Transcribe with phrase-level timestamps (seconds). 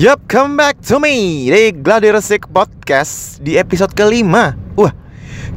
[0.00, 4.56] Yup, come back to me di Gladiresik Podcast di episode kelima.
[4.72, 4.96] Wah,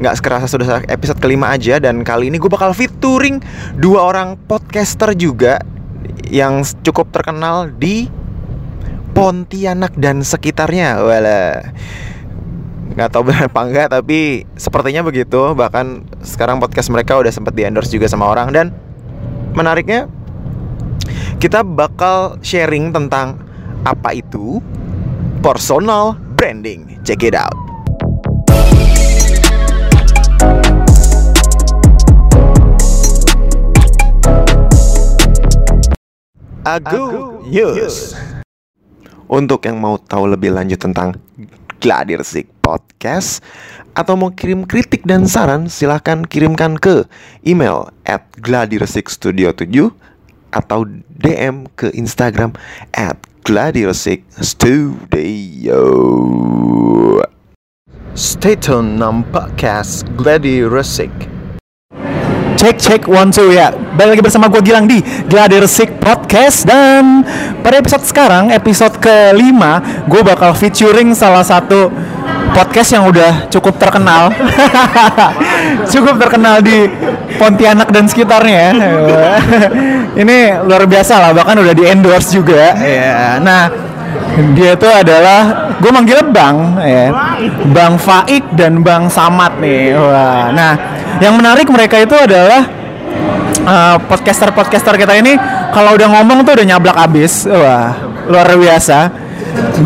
[0.03, 3.39] nggak sekerasa sudah episode kelima aja dan kali ini gue bakal featuring
[3.79, 5.63] dua orang podcaster juga
[6.27, 8.11] yang cukup terkenal di
[9.15, 10.99] Pontianak dan sekitarnya.
[10.99, 11.71] Wala.
[12.99, 15.55] Nggak tahu benar apa enggak tapi sepertinya begitu.
[15.55, 18.75] Bahkan sekarang podcast mereka udah sempat di endorse juga sama orang dan
[19.55, 20.11] menariknya
[21.39, 23.42] kita bakal sharing tentang
[23.83, 24.63] apa itu
[25.43, 26.99] personal branding.
[27.03, 27.51] Check it out.
[36.63, 38.15] Agu News.
[39.27, 41.19] Untuk yang mau tahu lebih lanjut tentang
[41.83, 43.43] Gladiresik Podcast
[43.99, 47.03] atau mau kirim kritik dan saran silahkan kirimkan ke
[47.43, 49.91] email at gladiresikstudio7
[50.55, 50.87] atau
[51.19, 52.55] DM ke Instagram
[52.95, 55.83] at gladiresik studio.
[58.15, 61.11] Stay tune nam podcast Gladiresik.
[62.55, 67.27] Cek cek one two ya Balik lagi bersama gue Gilang di Gladiresik Podcast Dan
[67.59, 71.91] pada episode sekarang Episode kelima Gue bakal featuring salah satu
[72.55, 74.31] Podcast yang udah cukup terkenal
[75.91, 76.87] Cukup terkenal di
[77.43, 78.71] Pontianak dan sekitarnya ya.
[80.23, 83.43] Ini luar biasa lah Bahkan udah di endorse juga ya.
[83.43, 83.91] Nah
[84.53, 87.13] dia itu adalah gue manggilnya Bang ya.
[87.69, 89.93] Bang Faik dan Bang Samad nih.
[89.93, 90.49] Wah.
[90.49, 90.73] Nah,
[91.21, 92.65] yang menarik mereka itu adalah
[93.65, 95.37] uh, podcaster-podcaster kita ini
[95.69, 97.45] kalau udah ngomong tuh udah nyablak abis.
[97.45, 97.93] Wah,
[98.25, 98.97] luar biasa.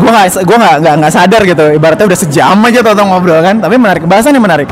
[0.00, 1.64] Gue nggak gue nggak nggak sadar gitu.
[1.76, 3.60] Ibaratnya udah sejam aja tuh ngobrol kan.
[3.60, 4.70] Tapi menarik bahasannya menarik.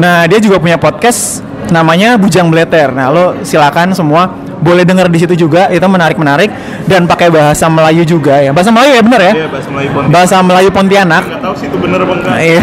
[0.00, 2.92] Nah, dia juga punya podcast namanya Bujang Bleter.
[2.92, 4.28] Nah, lo silakan semua
[4.62, 5.66] boleh dengar di situ juga.
[5.72, 6.52] Itu menarik menarik
[6.86, 8.54] dan pakai bahasa Melayu juga ya.
[8.54, 9.32] Bahasa Melayu ya benar ya?
[9.34, 10.12] Iya, bahasa Melayu Pontianak.
[10.14, 11.24] bahasa Melayu Pontianak.
[11.26, 12.36] Nggak tahu sih itu bener apa enggak.
[12.38, 12.62] iya.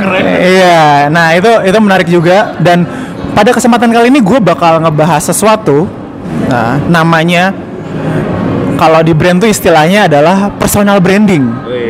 [0.00, 0.22] Keren.
[0.40, 0.80] iya.
[1.12, 2.56] Nah itu itu menarik juga.
[2.56, 2.88] Dan
[3.36, 5.84] pada kesempatan kali ini gue bakal ngebahas sesuatu.
[6.48, 7.52] Nah namanya
[8.76, 11.44] kalau di brand tuh istilahnya adalah personal branding.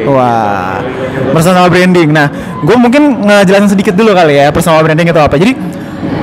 [0.07, 0.83] Wah
[1.31, 2.11] personal branding.
[2.11, 2.27] Nah
[2.63, 5.35] gue mungkin ngejelasin sedikit dulu kali ya personal branding itu apa.
[5.39, 5.76] Jadi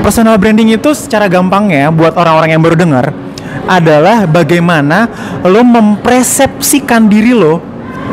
[0.04, 3.16] personal branding itu secara gampangnya buat orang-orang yang baru dengar
[3.64, 5.08] adalah bagaimana
[5.48, 7.64] lo mempersepsikan diri lo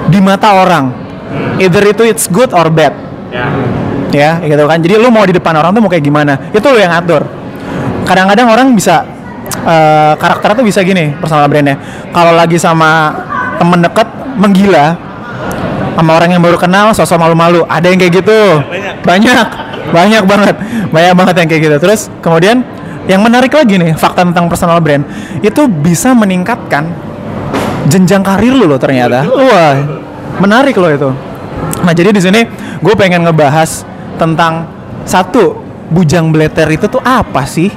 [0.06, 0.94] di mata orang.
[1.58, 2.94] Either itu it's good or bad.
[3.34, 3.46] Ya.
[4.14, 4.78] ya gitu kan.
[4.78, 6.38] Jadi lu mau di depan orang tuh mau kayak gimana?
[6.54, 7.26] Itu lu yang atur.
[8.06, 9.02] Kadang-kadang orang bisa
[9.66, 11.76] eh, karakter tuh bisa gini personal brandnya.
[12.14, 13.10] Kalau lagi sama
[13.58, 14.08] temen deket
[14.38, 14.94] menggila
[15.98, 17.66] sama orang yang baru kenal sosok malu-malu.
[17.66, 18.40] Ada yang kayak gitu?
[18.62, 18.94] Banyak.
[19.02, 20.54] Banyak banget
[20.94, 22.62] banyak banget yang kayak gitu terus kemudian
[23.08, 25.02] yang menarik lagi nih fakta tentang personal brand
[25.40, 26.90] itu bisa meningkatkan
[27.88, 29.74] jenjang karir lu loh ternyata wah
[30.38, 31.10] menarik loh itu
[31.82, 32.46] nah jadi di sini
[32.80, 33.82] gue pengen ngebahas
[34.20, 34.68] tentang
[35.08, 35.58] satu
[35.90, 37.72] bujang bleter itu tuh apa sih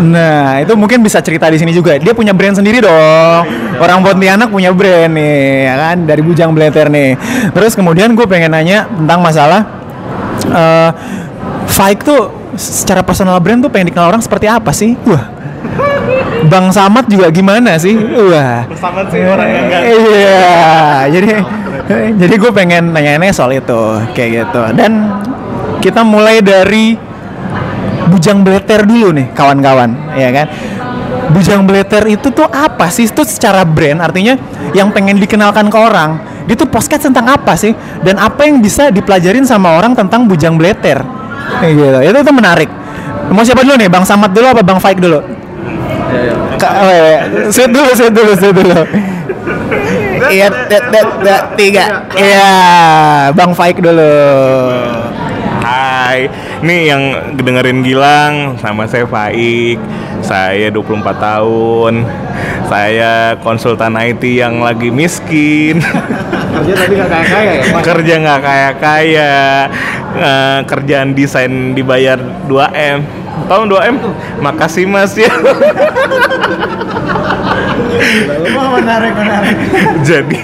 [0.00, 2.00] Nah, itu mungkin bisa cerita di sini juga.
[2.00, 3.44] Dia punya brand sendiri dong.
[3.76, 5.96] Orang Pontianak punya brand nih, ya kan?
[6.08, 7.16] Dari Bujang Bleter nih.
[7.52, 9.79] Terus kemudian gue pengen nanya tentang masalah
[10.48, 10.90] eh
[11.70, 14.98] Faik tuh secara personal brand tuh pengen dikenal orang seperti apa sih?
[15.06, 15.30] Wah.
[16.50, 17.94] Bang Samad juga gimana sih?
[17.94, 18.66] Wah.
[18.74, 19.82] Sama sih orang yang enggak.
[19.86, 20.50] Iya,
[21.14, 21.30] jadi
[22.18, 24.62] jadi gue pengen nanya-nanya soal itu kayak gitu.
[24.74, 25.22] Dan
[25.78, 26.98] kita mulai dari
[28.10, 30.46] Bujang Bleter dulu nih, kawan-kawan, ya kan?
[31.30, 33.06] Bujang Bleter itu tuh apa sih?
[33.06, 34.34] Itu secara brand, artinya
[34.74, 36.18] yang pengen dikenalkan ke orang.
[36.48, 37.72] Dia tuh podcast tentang apa sih?
[38.04, 41.02] Dan apa yang bisa dipelajarin sama orang tentang Bujang Bleter?
[41.64, 41.98] Gitu.
[42.00, 42.70] Itu itu menarik.
[43.30, 43.88] Mau siapa dulu nih?
[43.88, 45.22] Bang Samad dulu apa Bang Faik dulu?
[46.58, 47.20] Ka- oh, iya, iya.
[47.70, 48.78] Dulu, sweet dulu, sweet dulu.
[50.30, 50.46] Iya,
[51.54, 51.84] tiga.
[52.18, 52.50] Iya,
[53.32, 54.12] Bang Faik dulu.
[56.64, 57.02] Nih yang
[57.36, 59.78] dengerin Gilang sama saya Faik.
[60.20, 61.94] Saya 24 tahun.
[62.70, 65.82] Saya konsultan IT yang lagi miskin.
[66.50, 67.64] Kerja tapi gak kaya kaya ya?
[67.82, 69.32] Kerja nggak kaya kaya.
[70.10, 72.18] Eh, kerjaan desain dibayar
[72.50, 72.98] 2M.
[73.46, 73.96] Tahu 2M?
[74.42, 75.30] Makasih Mas ya.
[78.80, 79.56] menarik, menarik.
[80.02, 80.42] Jadi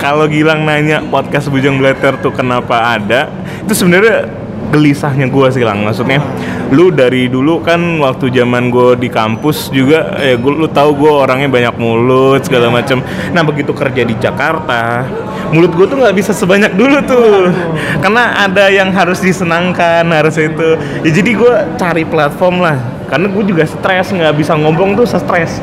[0.00, 3.30] kalau Gilang nanya podcast Bujang Blatter tuh kenapa ada,
[3.62, 4.26] itu sebenarnya
[4.70, 5.82] gelisahnya gue sih lang.
[5.84, 6.22] Maksudnya
[6.70, 11.10] lu dari dulu kan waktu zaman gue di kampus juga ya gua, lu tahu gue
[11.10, 13.02] orangnya banyak mulut segala macam
[13.34, 15.02] nah begitu kerja di Jakarta
[15.50, 17.50] mulut gue tuh nggak bisa sebanyak dulu tuh.
[17.98, 20.78] Karena ada yang harus disenangkan harus itu.
[21.02, 22.78] Ya jadi gue cari platform lah.
[23.10, 25.58] Karena gue juga stres nggak bisa ngomong tuh stres.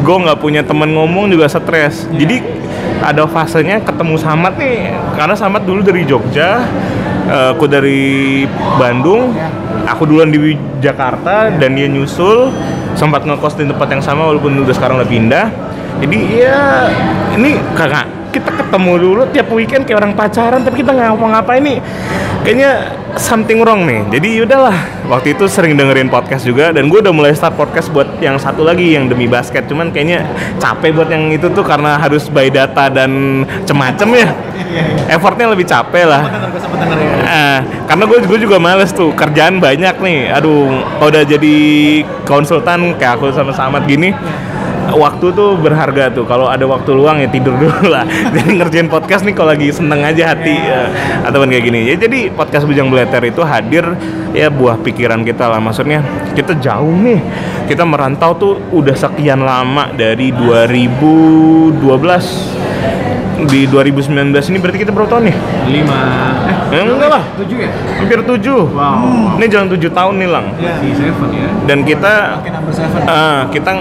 [0.00, 2.08] Gue nggak punya teman ngomong juga stres.
[2.08, 2.40] Jadi
[3.04, 4.96] ada fasenya ketemu Samad nih.
[5.12, 6.64] Karena Samad dulu dari Jogja
[7.26, 8.46] aku dari
[8.78, 9.34] Bandung
[9.86, 12.50] aku duluan di Jakarta dan dia nyusul
[12.98, 15.46] sempat ngekos di tempat yang sama walaupun udah sekarang udah pindah.
[15.96, 16.90] Jadi ya
[17.38, 21.78] ini kakak kita ketemu dulu tiap weekend kayak orang pacaran tapi kita nggak ngapa-ngapain nih.
[22.44, 22.70] Kayaknya
[23.16, 24.04] something wrong nih.
[24.16, 24.76] Jadi udahlah
[25.08, 28.62] waktu itu sering dengerin podcast juga dan gue udah mulai start podcast buat yang satu
[28.62, 29.66] lagi yang demi basket.
[29.66, 30.24] Cuman kayaknya
[30.60, 34.28] capek buat yang itu tuh karena harus by data dan cemacem ya.
[35.10, 36.22] Effortnya lebih capek lah.
[37.26, 37.58] Eh,
[37.88, 40.30] karena gue gue juga males tuh kerjaan banyak nih.
[40.36, 40.70] Aduh
[41.00, 41.56] kalau udah jadi
[42.28, 44.12] konsultan kayak aku sama Samad gini
[44.94, 46.22] waktu tuh berharga tuh.
[46.28, 48.06] Kalau ada waktu luang ya tidur dulu lah.
[48.34, 50.86] Jadi ngerjain podcast nih kalau lagi seneng aja hati iya.
[50.90, 51.24] yeah.
[51.24, 51.80] uh, ataupun kayak gini.
[51.90, 53.84] Ya jadi podcast bujang beleter itu hadir
[54.34, 55.58] ya buah pikiran kita lah.
[55.58, 56.02] Maksudnya
[56.34, 57.20] kita jauh nih.
[57.66, 61.76] Kita merantau tuh udah sekian lama dari 2012
[63.44, 65.36] di 2019 ini berarti kita berapa tahun ya?
[65.68, 66.45] 5
[66.76, 67.24] Ya, enggak lah.
[67.40, 67.70] 7 ya?
[67.96, 69.00] Hampir tujuh Wow.
[69.00, 69.40] Hmm.
[69.40, 70.46] Ini jalan tujuh tahun nih, Lang.
[70.60, 71.48] Iya, seven ya.
[71.64, 72.44] Dan kita
[73.08, 73.72] uh, kita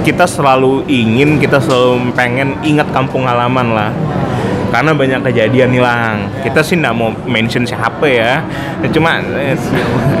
[0.00, 3.90] kita selalu ingin, kita selalu pengen ingat kampung halaman lah.
[4.72, 6.16] Karena banyak kejadian nih lang.
[6.40, 8.40] Kita sih nggak mau mention siapa ya.
[8.90, 9.56] Cuma eh,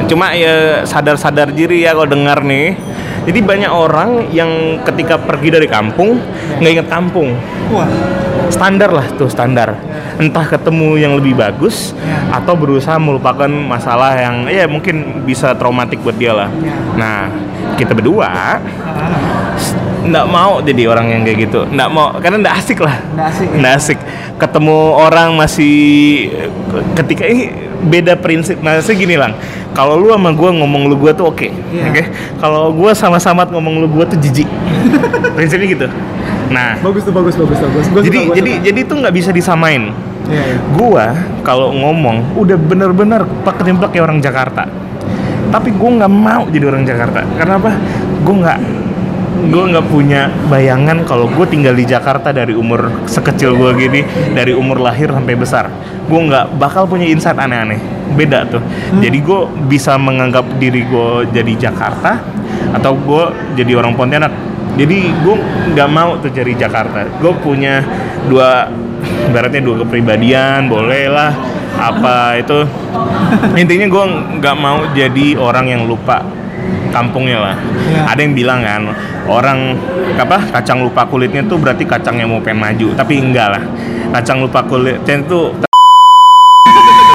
[0.06, 2.76] cuma ya sadar-sadar diri ya kalau dengar nih
[3.26, 6.22] jadi banyak orang yang ketika pergi dari kampung
[6.62, 7.34] nggak ingat kampung.
[7.74, 7.90] Wah.
[8.46, 9.74] Standar lah tuh standar.
[10.16, 11.90] Entah ketemu yang lebih bagus
[12.30, 16.48] atau berusaha melupakan masalah yang ya mungkin bisa traumatik buat dia lah.
[16.94, 17.26] Nah,
[17.74, 18.62] kita berdua
[20.06, 23.48] nggak mau jadi orang yang kayak gitu nggak mau karena nggak asik lah Nggak asik,
[23.50, 23.56] ya?
[23.58, 23.98] nggak asik
[24.38, 25.74] ketemu orang masih
[26.94, 28.56] ketika ini beda prinsip.
[28.58, 29.32] Maksudnya gini lang.
[29.72, 31.92] Kalau lu sama gua ngomong lu gua tuh oke Iya.
[31.92, 32.02] oke?
[32.40, 34.48] Kalau gua sama-sama ngomong lu gua tuh jijik.
[35.36, 35.86] Prinsipnya gitu.
[36.48, 37.84] Nah Bagus tuh bagus bagus bagus.
[37.92, 38.64] Gua jadi suka, gua jadi suka.
[38.64, 39.82] jadi tuh nggak bisa disamain.
[40.26, 40.56] Iya, iya.
[40.74, 41.04] gua
[41.44, 43.22] kalau ngomong udah bener-bener
[43.78, 44.64] plek kayak orang Jakarta.
[45.52, 47.20] Tapi gua nggak mau jadi orang Jakarta.
[47.36, 47.70] Karena apa?
[48.24, 48.58] Gua nggak
[49.36, 54.00] gue nggak punya bayangan kalau gue tinggal di Jakarta dari umur sekecil gue gini
[54.32, 55.68] dari umur lahir sampai besar.
[56.08, 57.78] Gue nggak bakal punya insight aneh-aneh.
[58.16, 58.62] Beda tuh.
[58.98, 62.22] Jadi gue bisa menganggap diri gue jadi Jakarta
[62.72, 63.24] atau gue
[63.58, 64.32] jadi orang Pontianak.
[64.76, 65.36] Jadi gue
[65.76, 67.06] nggak mau tuh jadi Jakarta.
[67.20, 67.84] Gue punya
[68.26, 68.68] dua
[69.30, 71.32] ibaratnya dua kepribadian boleh lah
[71.76, 72.64] apa itu.
[73.62, 74.04] Intinya gue
[74.40, 76.45] nggak mau jadi orang yang lupa
[76.96, 77.56] kampungnya lah.
[77.92, 78.08] Ya.
[78.08, 78.88] ada yang bilang kan
[79.28, 79.76] orang
[80.16, 83.62] apa kacang lupa kulitnya tuh berarti kacang yang mau pengen maju tapi enggak lah.
[84.16, 85.52] Kacang lupa kulitnya itu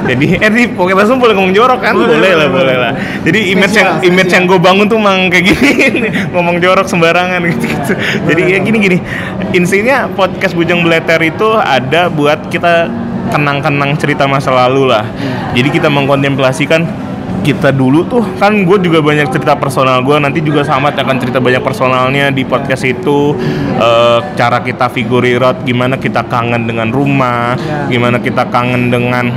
[0.08, 1.94] jadi eh pokoknya langsung boleh ngomong jorok kan?
[1.94, 2.92] Boleh, lah boleh lah.
[3.22, 4.34] Jadi image yang Spesial, image spesial.
[4.38, 5.72] yang gue bangun tuh mang kayak gini.
[6.34, 7.92] Ngomong jorok sembarangan gitu, gitu.
[8.26, 8.98] jadi ya gini gini.
[9.54, 12.90] Intinya podcast bujang beleter itu ada buat kita
[13.30, 15.06] kenang-kenang cerita masa lalu lah.
[15.54, 16.84] Jadi kita mengkontemplasikan
[17.42, 21.42] kita dulu tuh kan gue juga banyak cerita personal gue nanti juga sama akan cerita
[21.42, 23.34] banyak personalnya di podcast itu.
[23.80, 27.58] Eh, cara kita figure out gimana kita kangen dengan rumah
[27.88, 29.32] gimana kita kangen dengan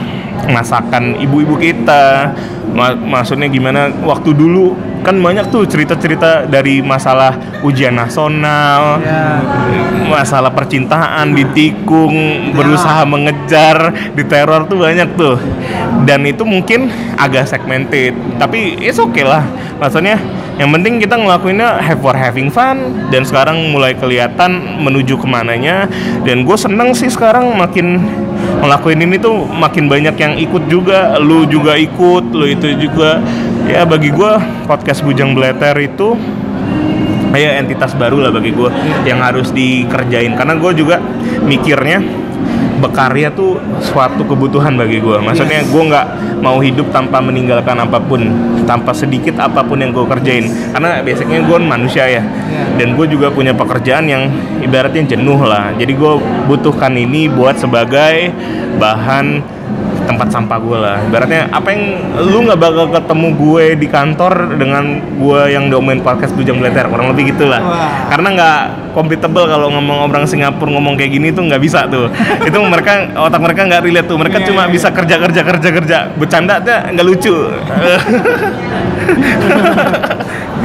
[0.45, 2.36] masakan ibu-ibu kita.
[2.75, 4.75] Ma- maksudnya gimana waktu dulu
[5.06, 9.38] kan banyak tuh cerita-cerita dari masalah ujian nasional Ya.
[10.10, 12.13] masalah percintaan ditikung
[12.57, 15.38] berusaha mengejar diteror tuh banyak tuh.
[16.06, 19.45] Dan itu mungkin agak segmented tapi it's okay lah.
[19.78, 20.18] Maksudnya
[20.56, 25.85] yang penting kita ngelakuinnya have for having fun dan sekarang mulai kelihatan menuju ke mananya.
[26.26, 28.02] Dan gue seneng sih sekarang makin
[28.62, 33.19] ngelakuin ini tuh makin banyak yang ikut juga lu juga ikut lu itu juga
[33.66, 34.31] ya bagi gue
[34.69, 36.14] podcast bujang beleter itu
[37.36, 38.69] kayak entitas baru lah bagi gue
[39.04, 40.38] yang harus dikerjain.
[40.40, 41.02] Karena gue juga
[41.44, 42.00] mikirnya
[42.76, 46.07] berkarya tuh suatu kebutuhan bagi gue maksudnya gue nggak
[46.44, 48.19] mau hidup tanpa meninggalkan apa pun
[48.68, 50.45] tanpa sedikit apa pun yang gue kerjain.
[50.72, 52.24] Karena biasanya gue manusia ya.
[52.76, 54.28] Dan gue juga punya pekerjaan yang
[54.60, 55.72] ibaratnya jenuh lah.
[55.76, 56.14] Jadi gue
[56.48, 58.31] butuhkan ini buat sebagai
[58.80, 59.56] bahan
[60.06, 60.97] tempat sampah gue lah.
[61.09, 61.83] Ibaratnya apa yang
[62.21, 67.12] lu nggak bakal ketemu gue di kantor dengan gue yang domain podcast bujang beleter kurang
[67.12, 67.62] lebih gitulah.
[67.66, 68.07] Wah.
[68.14, 68.59] karena nggak
[68.95, 72.07] compatible kalau ngomong orang Singapura ngomong kayak gini tuh nggak bisa tuh.
[72.47, 74.18] Itu mereka otak mereka nggak relate tuh.
[74.21, 75.97] Mereka Iya, cuma iya, bisa kerja kerja kerja kerja.
[76.16, 77.35] Bercanda tuh nggak lucu.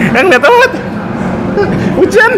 [0.15, 0.59] Kan nggak tahu.
[1.99, 2.31] Hujan.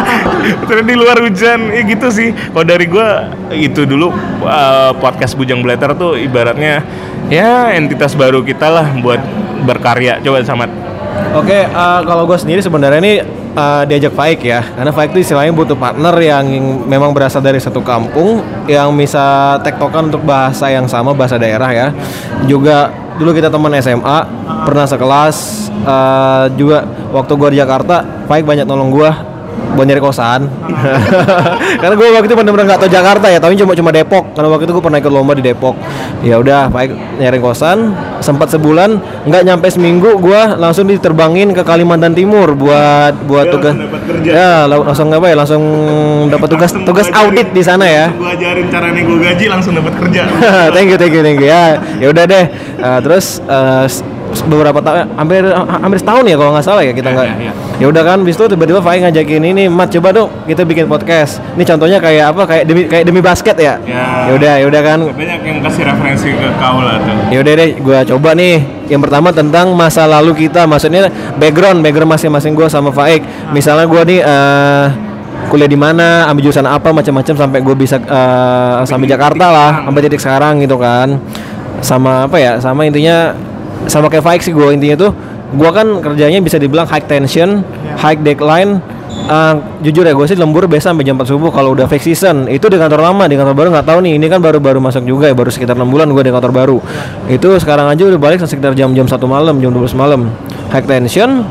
[0.68, 1.72] Terus di luar hujan.
[1.72, 2.32] Ya gitu sih.
[2.32, 3.08] Kalau dari gue
[3.56, 4.12] itu dulu
[4.44, 6.82] uh, podcast bujang beleter tuh ibaratnya
[7.30, 9.20] ya entitas baru kita lah buat
[9.64, 10.18] berkarya.
[10.24, 10.66] Coba sama
[11.30, 13.14] Oke, eh, kalau gue sendiri sebenarnya ini
[13.54, 14.62] uh, diajak Faik ya.
[14.62, 16.46] Karena Faik itu istilahnya butuh partner yang
[16.86, 21.88] memang berasal dari satu kampung yang bisa tektokan untuk bahasa yang sama bahasa daerah ya.
[22.50, 24.18] Juga dulu kita teman SMA
[24.66, 29.10] pernah sekelas uh, juga waktu gua di Jakarta Faik banyak nolong gua
[29.74, 30.46] buat nyari kosan.
[31.82, 34.34] Karena gue waktu itu bener-bener nggak tahu Jakarta ya tapi cuma cuma Depok.
[34.34, 35.74] Karena waktu itu gue pernah ikut lomba di Depok.
[36.22, 42.12] Ya udah baik nyari kosan sempat sebulan nggak nyampe seminggu gue langsung diterbangin ke Kalimantan
[42.14, 43.74] Timur buat buat Ya, tugas
[44.20, 45.62] ya la- langsung apa ya langsung
[46.28, 48.06] dapat tugas Langsung tugas audit di sana ya.
[48.14, 50.22] Gue ajarin cara nego gaji langsung dapat kerja.
[50.74, 51.48] thank you thank you thank you.
[51.48, 52.44] Ya ya udah deh.
[52.78, 53.86] Uh, terus uh,
[54.46, 57.52] beberapa tahun hampir hampir setahun ya kalau nggak salah ya kita Ya, nggak ya, ya.
[57.82, 61.42] ya udah kan bis itu tiba-tiba Fai ngajakin ini mat coba dong kita bikin podcast.
[61.58, 62.42] Ini contohnya kayak apa?
[62.46, 63.74] Kayak demi kayak demi basket ya?
[63.82, 64.30] Ya.
[64.30, 64.98] ya udah ya udah kan.
[65.10, 67.14] Banyak yang kasih referensi ke kau lah tuh.
[67.34, 68.56] ya udah deh gua coba nih.
[68.86, 70.66] Yang pertama tentang masa lalu kita.
[70.70, 73.26] Maksudnya background background masing-masing gua sama Faik.
[73.50, 74.86] Misalnya gua nih eh,
[75.50, 80.00] kuliah di mana ambil jurusan apa macam-macam sampai gue bisa eh, sampai Jakarta lah sampai
[80.06, 81.18] titik sekarang gitu kan.
[81.82, 82.60] Sama apa ya?
[82.62, 83.32] Sama intinya
[83.88, 85.12] sama kayak Faik sih gue intinya tuh
[85.50, 87.64] gua kan kerjanya bisa dibilang high tension
[87.96, 88.78] high deadline.
[89.10, 89.54] Eh,
[89.86, 92.46] jujur ya gue sih lembur biasa sampai jam 4 subuh kalau udah fake season.
[92.46, 94.18] Itu di kantor lama di kantor baru nggak tahu nih.
[94.18, 96.76] Ini kan baru-baru masuk juga ya baru sekitar 6 bulan gue di kantor baru.
[97.26, 100.30] Itu sekarang aja udah balik sekitar jam-jam satu malam jam 12 malam.
[100.74, 101.46] High tension.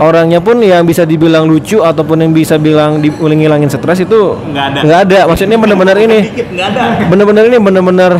[0.00, 4.64] Orangnya pun yang bisa dibilang lucu ataupun yang bisa bilang di ngilangin stres itu Nggak
[4.64, 4.78] ada.
[4.86, 5.18] nggak ada.
[5.28, 6.18] Maksudnya bener-bener ini
[7.10, 8.12] bener-bener ini bener-bener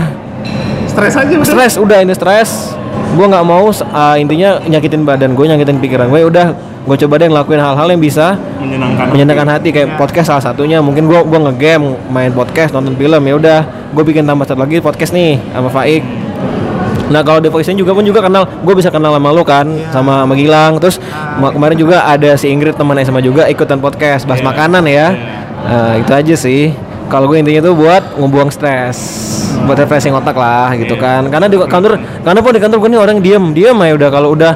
[0.90, 1.34] Stres aja.
[1.40, 2.74] Stres udah ini stres
[3.10, 6.46] gue nggak mau uh, intinya nyakitin badan gue nyakitin pikiran gue udah
[6.80, 9.06] gue coba deh ngelakuin hal-hal yang bisa Menyenangkan.
[9.12, 13.34] menyenangkan hati kayak podcast salah satunya mungkin gua gua ngegame main podcast nonton film ya
[13.36, 13.60] udah
[13.92, 16.02] gue bikin tambah satu lagi podcast nih sama Faik
[17.10, 20.22] Nah kalau di voice juga pun juga kenal, gue bisa kenal sama lo kan, sama
[20.22, 20.78] sama Gilang.
[20.78, 21.02] Terus
[21.42, 24.46] ma- kemarin juga ada si Ingrid teman SMA juga ikutan podcast bahas Iya.
[24.46, 25.06] makanan ya.
[25.58, 26.70] Nah, itu aja sih.
[27.10, 28.98] Kalau gue intinya tuh buat ngebuang stres,
[29.64, 31.02] buat refreshing otak lah gitu Iya.
[31.02, 31.22] kan.
[31.28, 34.28] Karena di kantor, karena pun di kantor gue nih orang diem, diem ya udah kalau
[34.32, 34.52] udah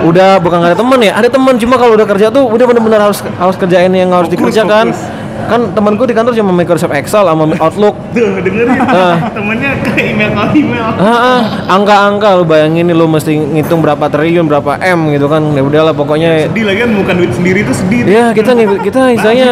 [0.00, 3.20] udah bukan ada teman ya, ada teman cuma kalau udah kerja tuh udah bener-bener harus
[3.20, 4.86] harus kerjain yang harus Fokus, dikerjakan.
[4.90, 5.19] fokus.
[5.50, 7.98] Kan temanku di kantor cuma Microsoft Excel sama Outlook.
[8.14, 8.78] Tuh dengerin.
[8.80, 9.18] Ah.
[9.34, 10.86] Temennya ke email ke email.
[10.94, 15.42] Ah, ah, angka-angka lu bayangin nih lu mesti ngitung berapa triliun berapa m gitu kan
[15.50, 18.00] ya udahlah pokoknya Sedih lagi kan bukan duit sendiri tuh sedih.
[18.06, 19.42] ya kita kita lagi.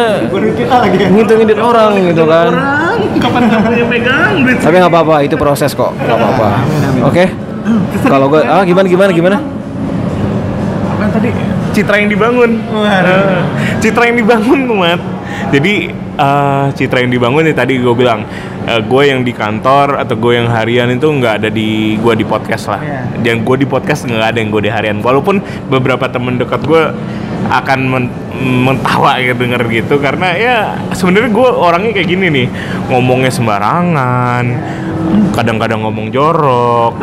[1.11, 4.57] ngitungin duit orang gitu kan Orang kapan kapannya pegang duit.
[4.59, 6.47] tapi nggak apa-apa itu proses kok nggak apa-apa
[7.03, 7.23] oke
[8.05, 9.37] kalau gue ah gimana gimana gimana
[10.89, 11.29] apa tadi
[11.71, 13.39] citra yang dibangun Eh,
[13.79, 14.99] citra yang dibangun kumat
[15.49, 18.27] jadi eh, citra yang dibangun nih tadi gue bilang
[18.77, 22.69] gue yang di kantor atau gue yang harian itu nggak ada di gue di podcast
[22.69, 22.81] lah.
[23.17, 25.01] Dan gue di podcast nggak ada yang gue di harian.
[25.01, 25.41] Walaupun
[25.73, 26.93] beberapa temen dekat gue
[27.49, 29.97] akan men- mentawa ya denger gitu.
[29.97, 30.55] Karena ya
[30.93, 32.47] sebenarnya gue orangnya kayak gini nih.
[32.93, 34.45] Ngomongnya sembarangan
[35.33, 36.97] kadang-kadang ngomong jorok.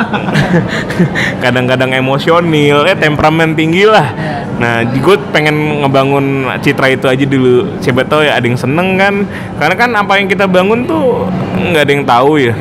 [1.45, 2.87] Kadang-kadang emosional.
[2.87, 4.13] Eh temperamen tinggi lah.
[4.57, 7.77] Nah gue pengen ngebangun citra itu aja dulu.
[7.85, 9.15] Siapa tahu ya ada yang seneng kan?
[9.61, 12.55] Karena kan apa yang kita bangun tuh nggak ada yang tahu ya.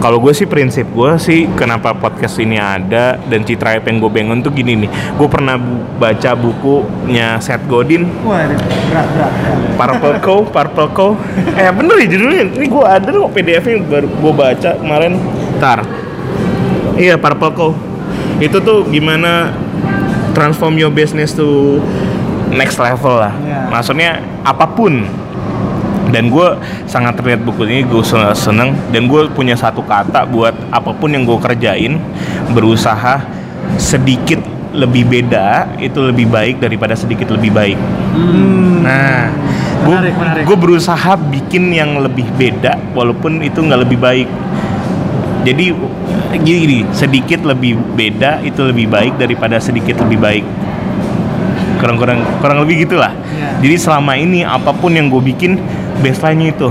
[0.00, 4.40] Kalau gue sih prinsip gue sih kenapa podcast ini ada dan citra yang gue bangun
[4.40, 4.90] tuh gini nih.
[5.16, 5.60] Gue pernah
[6.00, 8.08] baca bukunya Seth Godin.
[8.24, 9.32] Wah, berat berat.
[9.76, 11.10] Purple Cow, Purple Cow.
[11.56, 12.44] Eh bener ya judulnya.
[12.48, 15.12] Ini gue ada kok PDF-nya baru gue baca kemarin.
[15.60, 15.84] Tar.
[16.96, 17.76] Iya Purple Cow.
[18.40, 19.52] Itu tuh gimana
[20.32, 21.76] transform your business to
[22.48, 23.36] next level lah.
[23.36, 23.68] Iya.
[23.68, 25.04] Maksudnya apa pun.
[26.10, 26.48] Dan gue
[26.90, 28.02] sangat terlihat buku ini gue
[28.34, 32.02] seneng dan gue punya satu kata buat apa pun yang gue kerjain
[32.50, 33.22] berusaha
[33.78, 34.42] sedikit
[34.74, 37.78] lebih beda itu lebih baik daripada sedikit lebih baik.
[38.82, 39.30] Nah,
[39.80, 40.42] gue Menarik, menarik.
[40.44, 44.28] gue berusaha bikin yang lebih beda walaupun itu nggak lebih baik.
[45.40, 45.72] Jadi
[46.44, 50.44] gini, gini, sedikit lebih beda itu lebih baik daripada sedikit lebih baik.
[51.80, 53.16] Kurang kurang kurang lebih gitulah.
[53.32, 53.56] Iya.
[53.64, 55.56] Jadi selama ini apa pun yang gue bikin
[56.04, 56.68] baseline-nya itu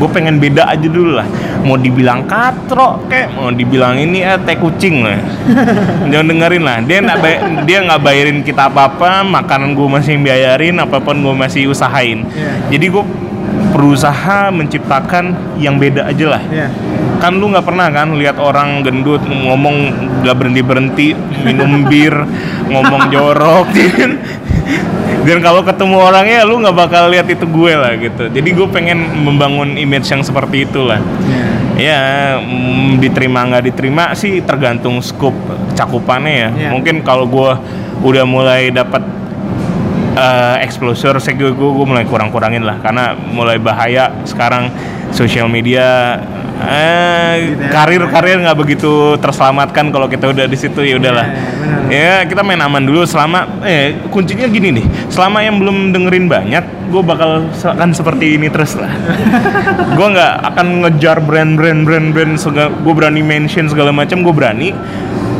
[0.00, 1.28] gue pengen beda aja dulu lah.
[1.60, 5.20] Mau dibilang katro kayak mau dibilang ini eh teh kucing lah.
[6.10, 6.80] Jangan dengerin lah.
[6.80, 11.20] Dia nggak bay- dia nggak bayarin kita apa apa makanan gue masih bayarin apa pun
[11.20, 12.24] gue masih usahain.
[12.72, 13.04] Jadi gue
[13.70, 16.42] berusaha menciptakan yang beda aja lah.
[16.48, 16.68] Iya.
[17.20, 19.92] kan lu nggak pernah kan lihat orang gendut ngomong
[20.24, 21.06] nggak berhenti berhenti
[21.44, 22.16] minum bir
[22.64, 23.68] ngomong jorok
[25.20, 28.32] dan kalau ketemu orangnya lu nggak bakal lihat itu gue lah gitu.
[28.32, 31.00] Jadi gue pengen membangun image yang seperti itulah.
[31.76, 35.36] Ya mm, diterima nggak diterima sih tergantung scope
[35.76, 36.48] cakupannya ya.
[36.52, 36.68] Iya.
[36.76, 37.50] mungkin kalau gue
[38.04, 39.04] udah mulai dapat
[40.16, 42.80] eh, exposure saya gue, gue mulai kurang-kurangin lah.
[42.80, 44.72] Karena mulai bahaya sekarang
[45.12, 46.16] sosial media
[46.60, 51.26] eh karir-karir nggak begitu terselamatkan kalau kita udah di situ ya udahlah.
[51.90, 54.86] Ya kita main aman dulu selama eh kuncinya gini nih.
[55.08, 58.90] Selama yang belum dengerin banyak gue bakal se- kan seperti ini terus lah.
[59.96, 62.34] Gue nggak akan ngejar brand-brand brand-brand
[62.82, 64.74] gue berani mention segala macam gue berani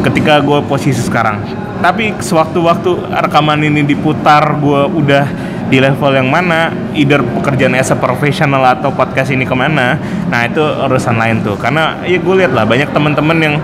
[0.06, 1.42] ketika gue posisi sekarang.
[1.82, 5.24] Tapi sewaktu-waktu rekaman ini diputar gue udah
[5.70, 9.96] di level yang mana either pekerjaan as a professional atau podcast ini ke mana.
[10.26, 11.54] Nah itu urusan lain tuh.
[11.54, 13.54] Karena ya gue lihat lah banyak teman-teman yang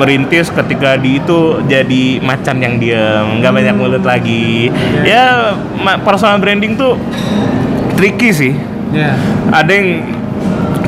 [0.00, 4.72] merintis ketika di itu jadi macan yang diem nggak banyak mulut lagi.
[5.04, 6.96] Ya ma- personal branding tuh
[8.00, 8.54] tricky sih.
[8.90, 9.14] Ya.
[9.54, 10.02] ada yang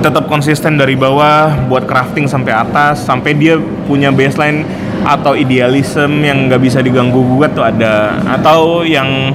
[0.03, 3.55] tetap konsisten dari bawah buat crafting sampai atas sampai dia
[3.87, 4.67] punya baseline
[5.07, 8.19] atau idealisme yang nggak bisa diganggu gugat tuh ada.
[8.27, 9.31] Atau yang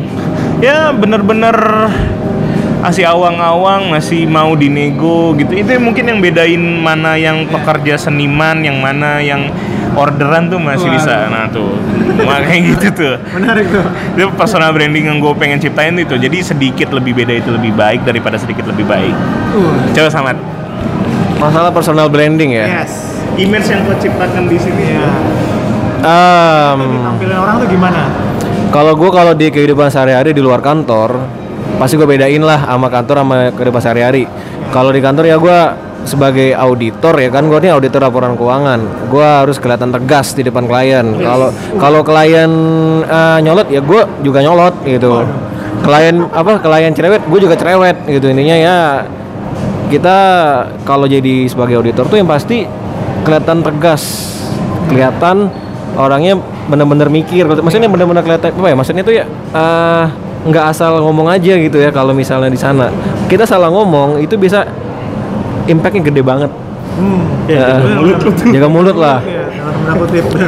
[0.58, 1.54] ya bener-bener
[2.78, 8.62] masih awang-awang masih mau dinego gitu itu yang mungkin yang bedain mana yang pekerja seniman
[8.62, 9.50] yang mana yang
[9.98, 11.74] orderan tuh masih bisa nah tuh
[12.22, 13.82] makanya gitu tuh Menarik tuh.
[14.14, 18.06] itu personal branding yang gue pengen ciptain itu jadi sedikit lebih beda itu lebih baik
[18.06, 19.14] daripada sedikit lebih baik
[19.48, 19.74] Uh.
[19.92, 20.38] coba selamat
[21.38, 22.82] Masalah personal branding ya.
[22.82, 23.14] Yes.
[23.38, 25.06] image yang kau ciptakan di sini Ya.
[25.98, 28.02] Em, Tampilan orang tuh gimana?
[28.78, 31.18] Kalau gue kalau di kehidupan sehari-hari di luar kantor,
[31.82, 34.30] pasti gue bedain lah sama kantor sama kehidupan sehari-hari.
[34.70, 35.60] Kalau di kantor ya gue
[36.06, 39.10] sebagai auditor ya kan gue nih auditor laporan keuangan.
[39.10, 41.10] Gue harus kelihatan tegas di depan klien.
[41.18, 41.50] Kalau
[41.82, 42.52] kalau klien
[43.02, 45.26] eh, nyolot ya gue juga nyolot gitu.
[45.82, 48.30] Klien apa klien cerewet gue juga cerewet gitu.
[48.30, 48.78] Intinya ya
[49.90, 50.18] kita
[50.86, 52.70] kalau jadi sebagai auditor tuh yang pasti
[53.26, 54.06] kelihatan tegas
[54.86, 55.50] kelihatan
[55.98, 59.26] orangnya bener-bener mikir maksudnya bener-bener kelihatan apa ya maksudnya tuh ya
[60.48, 62.88] nggak asal ngomong aja gitu ya kalau misalnya di sana
[63.28, 64.64] kita salah ngomong itu bisa
[65.68, 66.52] impactnya gede banget
[66.98, 67.30] Hmm.
[67.46, 68.34] Ya, mulut tuh.
[68.50, 69.46] jaga mulut lah Iya.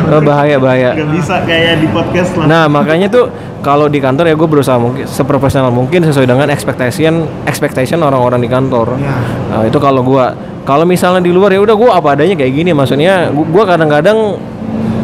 [0.10, 3.30] Eh, bahaya bahaya nggak bisa kayak di podcast lah Nah makanya tuh
[3.62, 8.50] kalau di kantor ya gue berusaha mungkin seprofesional mungkin sesuai dengan expectation expectation orang-orang di
[8.50, 8.98] kantor.
[8.98, 9.13] Ya.
[9.52, 10.26] Nah, itu kalau gue
[10.65, 14.39] kalau misalnya di luar ya udah gue apa adanya kayak gini maksudnya gue kadang-kadang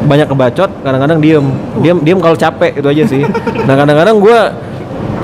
[0.06, 1.46] banyak kebacot kadang-kadang diem.
[1.82, 3.22] Diem diem kalau capek itu aja sih.
[3.66, 4.40] Nah kadang-kadang gue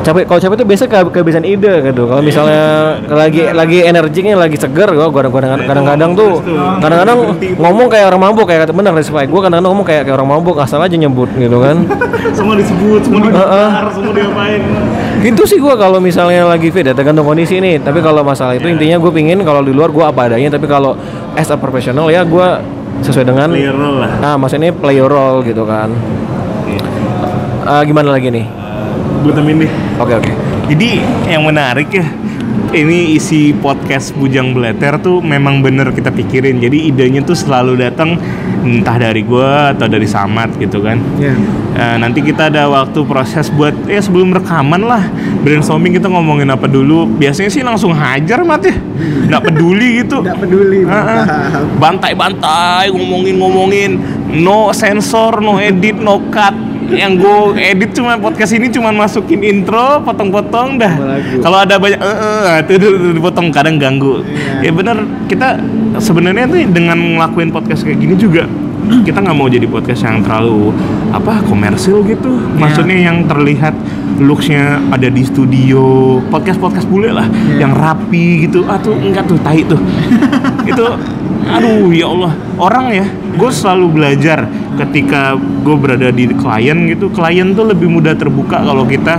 [0.02, 2.10] capek kalau capek itu biasa ke kehabisan ide gitu.
[2.10, 6.42] Kalau misalnya lagi lagi energinya lagi seger gue kadang-kadang tuh
[6.82, 10.30] kadang-kadang ngomong kayak orang mabuk kayak kata bener Spike gue kadang-kadang ngomong kayak kayak orang
[10.38, 11.86] mabuk asal aja nyebut gitu kan.
[12.38, 14.62] Semua disebut semua diputar semua diapain.
[15.22, 17.78] Gitu sih gua kalau misalnya lagi fit ya tergantung kondisi nih.
[17.84, 20.48] Tapi kalau masalah itu intinya gue pingin kalau di luar gua apa adanya.
[20.56, 20.96] Tapi kalau
[21.36, 22.64] as a professional ya gua
[23.00, 23.48] sesuai dengan.
[23.56, 24.12] Play role lah.
[24.20, 25.90] Nah maksudnya play your role gitu kan.
[27.64, 28.62] Ah, gimana lagi nih?
[29.22, 30.32] gue temin deh Oke oke.
[30.66, 30.98] Jadi
[31.30, 32.06] yang menarik ya
[32.72, 36.64] ini isi podcast Bujang Beleter tuh memang bener kita pikirin.
[36.64, 38.16] Jadi idenya tuh selalu datang
[38.64, 41.00] entah dari gua atau dari Samad gitu kan.
[41.20, 41.36] Ya.
[41.72, 45.08] Eh, nanti kita ada waktu proses buat ya sebelum rekaman lah
[45.44, 47.08] brainstorming kita ngomongin apa dulu.
[47.08, 48.76] Biasanya sih langsung hajar mat ya,
[49.28, 50.24] nggak peduli gitu.
[50.24, 50.80] Nggak peduli.
[51.80, 53.92] Bantai-bantai ngomongin-ngomongin,
[54.40, 56.71] no sensor, no edit, no cut.
[56.92, 60.94] Yang gue edit cuma podcast ini cuma masukin intro, potong-potong dah.
[61.40, 62.18] Kalau ada banyak, eh,
[62.62, 64.22] eh, itu dipotong kadang ganggu.
[64.62, 65.58] Ya bener kita
[65.98, 68.46] sebenarnya tuh dengan ngelakuin podcast kayak gini juga
[68.82, 70.74] kita nggak mau jadi podcast yang terlalu
[71.14, 72.32] apa komersil gitu.
[72.58, 73.72] Maksudnya yang terlihat
[74.20, 77.26] looksnya ada di studio, podcast podcast bule lah,
[77.56, 78.66] yang rapi gitu.
[78.68, 79.80] Ah tuh enggak tuh tai tuh.
[80.72, 80.86] itu
[81.48, 82.34] aduh ya Allah.
[82.62, 84.46] Orang ya gue selalu belajar
[84.78, 87.10] ketika gue berada di klien gitu.
[87.10, 89.18] Klien tuh lebih mudah terbuka kalau kita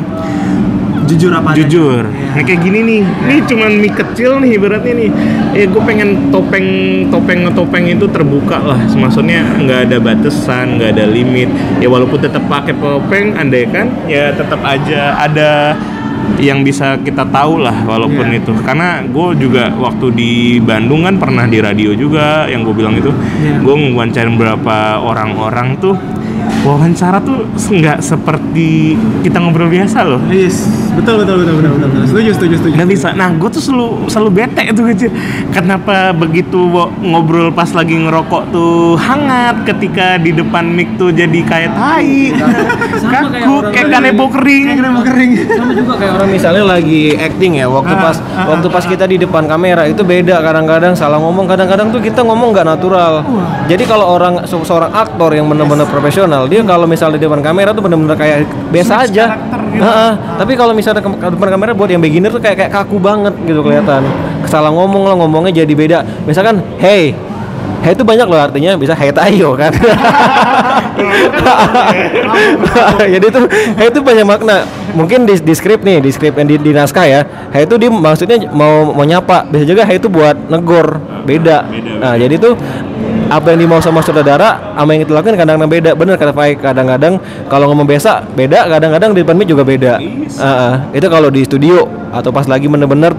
[1.02, 2.06] Jujur apa jujur.
[2.06, 2.30] Iya.
[2.32, 3.02] nah kayak gini nih.
[3.02, 5.10] Ini cuman mie kecil nih ibaratnya nih.
[5.52, 6.66] Eh gue pengen topeng
[7.10, 8.80] topeng topeng itu terbuka lah.
[8.86, 11.50] Maksudnya nggak ada batasan nggak ada limit.
[11.82, 15.76] Ya walaupun tetap pakai topeng andai kan ya tetap aja ada
[16.38, 18.40] yang bisa kita tahu lah walaupun Iya.
[18.40, 22.94] itu karena gue juga waktu di Bandung kan pernah di radio juga yang gue bilang
[22.94, 23.60] itu Iya.
[23.60, 25.94] gue ngewawancarin beberapa orang-orang tuh
[26.62, 31.88] wawancara tuh nggak seperti kita ngobrol biasa loh Yes, betul betul betul betul betul.
[31.88, 32.04] betul.
[32.04, 32.74] Setuju setuju setuju.
[32.76, 35.10] nggak bisa nah gue tuh selalu selalu bete tuh kecil
[35.50, 36.60] kenapa begitu
[37.00, 42.32] ngobrol pas lagi ngerokok tuh hangat ketika di depan mic tuh jadi kayak tai
[43.02, 45.30] kaku kayak kanebo kering Kayak mau kering.
[45.48, 49.44] Sama juga kayak orang misalnya lagi acting ya waktu pas waktu pas kita di depan
[49.46, 53.22] kamera itu beda kadang-kadang salah ngomong kadang-kadang tuh kita ngomong nggak natural.
[53.66, 57.70] Jadi kalau orang se- seorang aktor yang benar-benar profesional dia kalau misalnya di depan kamera
[57.72, 59.24] tuh benar-benar kayak biasa aja.
[59.72, 59.82] Gitu.
[59.82, 63.34] Heeh, tapi kalau misalnya ke depan kamera buat yang beginner tuh kayak kayak kaku banget
[63.48, 64.04] gitu kelihatan.
[64.44, 65.98] Salah ngomong lo ngomongnya jadi beda.
[66.28, 67.16] Misalkan hey,
[67.80, 69.72] hey itu banyak loh artinya bisa hey tayo kan.
[73.12, 73.40] jadi itu
[73.80, 74.68] hey itu banyak makna.
[74.92, 77.20] Mungkin di, di skrip nih, di yang di, di naskah ya.
[77.50, 79.48] Hey itu dia maksudnya mau mau nyapa.
[79.48, 81.00] Bisa juga hey itu buat negor.
[81.24, 81.64] Beda.
[82.02, 82.58] Nah, jadi tuh
[83.32, 85.90] apa yang dimau sama saudara sama yang kita lakukan kadang-kadang beda.
[85.96, 87.16] Bener kata Faik kadang-kadang
[87.48, 89.96] kalau ngomong biasa beda kadang-kadang di depan mic juga beda.
[90.28, 93.16] Heeh, itu kalau di studio atau pas lagi bener-bener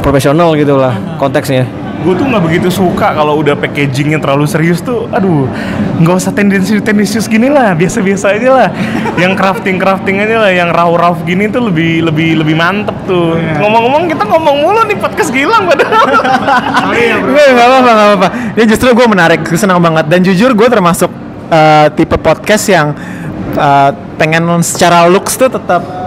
[0.00, 1.68] profesional gitu lah konteksnya
[2.02, 5.46] gue tuh nggak begitu suka kalau udah packagingnya terlalu serius tuh aduh
[6.02, 8.68] nggak usah tendensius tendensius gini lah biasa-biasa aja lah.
[9.14, 13.38] Yang crafting crafting aja lah yang raw raw gini tuh lebih lebih lebih mantep tuh.
[13.38, 16.10] Ngomong-ngomong kita ngomong mulu nih podcast gilang padahal
[17.22, 18.28] Gue nggak apa-apa, nggak apa-apa.
[18.58, 20.10] Ini justru gue menarik, gue senang banget.
[20.10, 21.10] Dan jujur gue termasuk
[21.52, 22.96] eh, tipe podcast yang
[23.54, 26.01] eh, pengen secara looks tuh tetap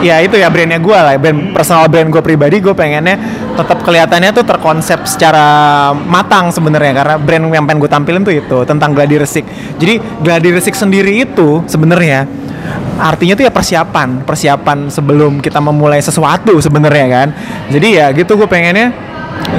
[0.00, 3.14] ya itu ya brandnya gue lah, brand personal brand gue pribadi gue pengennya
[3.54, 5.46] tetap kelihatannya tuh terkonsep secara
[5.94, 6.92] matang sebenarnya.
[6.96, 9.44] Karena brand yang pengen gue tampilin tuh itu tentang gladi resik.
[9.78, 12.26] Jadi gladi resik sendiri itu sebenarnya
[12.96, 17.28] artinya tuh ya persiapan, persiapan sebelum kita memulai sesuatu sebenarnya kan.
[17.68, 19.12] Jadi ya gitu gue pengennya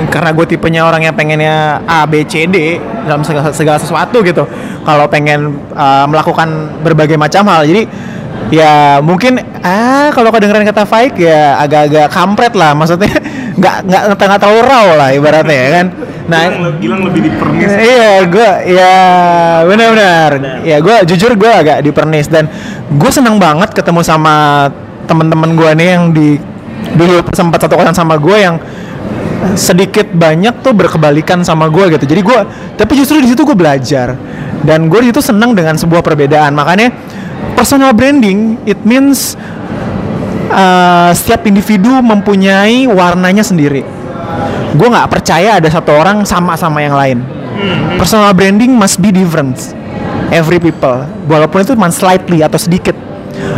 [0.08, 4.48] karena gue tipenya orang yang pengennya A B C D dalam segala, segala sesuatu gitu.
[4.86, 7.67] Kalau pengen uh, melakukan berbagai macam hal.
[7.67, 7.84] Jadi
[8.53, 13.10] ya mungkin ah kalau kedengeran kata Faik ya agak-agak kampret lah maksudnya
[13.60, 15.88] nggak nggak nggak terlalu raw lah ibaratnya ya kan
[16.25, 18.93] nah gilang, gilang lebih dipernis Iya, gue ya
[19.69, 20.31] benar-benar.
[20.65, 22.49] Ya gue jujur gue agak dipernis dan
[22.89, 24.67] gue senang banget ketemu sama
[25.05, 26.41] teman-teman gue nih yang di
[26.97, 28.58] dulu sempat satu kosan sama gue yang
[29.53, 32.10] sedikit banyak tuh berkebalikan sama gue gitu.
[32.10, 32.39] Jadi gue
[32.73, 34.17] tapi justru di situ gue belajar
[34.65, 36.58] dan gue di situ senang dengan sebuah perbedaan.
[36.58, 37.05] Makanya
[37.56, 39.34] personal branding it means
[40.52, 43.82] uh, setiap individu mempunyai warnanya sendiri.
[44.76, 47.20] Gue nggak percaya ada satu orang sama sama yang lain.
[47.96, 49.56] Personal branding must be different.
[50.30, 51.08] Every people.
[51.32, 52.94] Walaupun itu cuma slightly atau sedikit.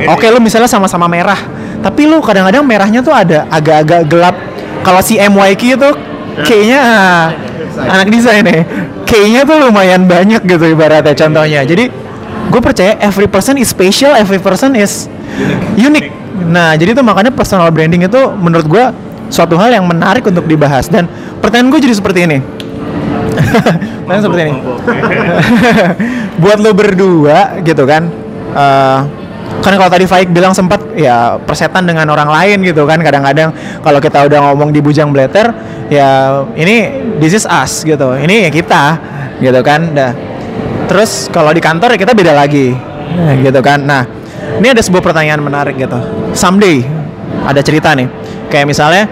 [0.08, 1.38] Oke lu misalnya sama-sama merah.
[1.82, 4.36] Tapi lu kadang-kadang merahnya tuh ada agak-agak gelap.
[4.86, 5.90] Kalau si MYK itu
[6.46, 7.26] kayaknya ah,
[7.98, 8.46] anak desain.
[8.46, 8.62] nih
[9.08, 11.62] kayaknya tuh lumayan banyak gitu ibaratnya contohnya.
[11.64, 11.90] Jadi
[12.48, 15.12] gue percaya every person is special every person is
[15.76, 16.10] unique.
[16.38, 18.84] Nah jadi tuh makanya personal branding itu menurut gue
[19.28, 20.88] suatu hal yang menarik untuk dibahas.
[20.88, 21.06] Dan
[21.44, 22.38] pertanyaan gue jadi seperti ini.
[24.08, 24.54] Pertanyaan seperti ini.
[26.42, 28.08] Buat lo berdua gitu kan
[28.56, 29.00] eh,
[29.62, 34.00] kan kalau tadi Faik bilang sempat ya persetan dengan orang lain gitu kan kadang-kadang kalau
[34.00, 35.52] kita udah ngomong di bujang bleter
[35.92, 38.84] ya ini this is us gitu ini ya kita
[39.42, 40.12] gitu kan dah
[40.88, 42.74] terus kalau di kantor ya kita beda lagi.
[43.08, 43.84] Nah, gitu kan.
[43.84, 44.04] Nah
[44.58, 46.00] ini ada sebuah pertanyaan menarik gitu.
[46.34, 46.82] Someday
[47.44, 48.08] ada cerita nih.
[48.48, 49.04] Kayak misalnya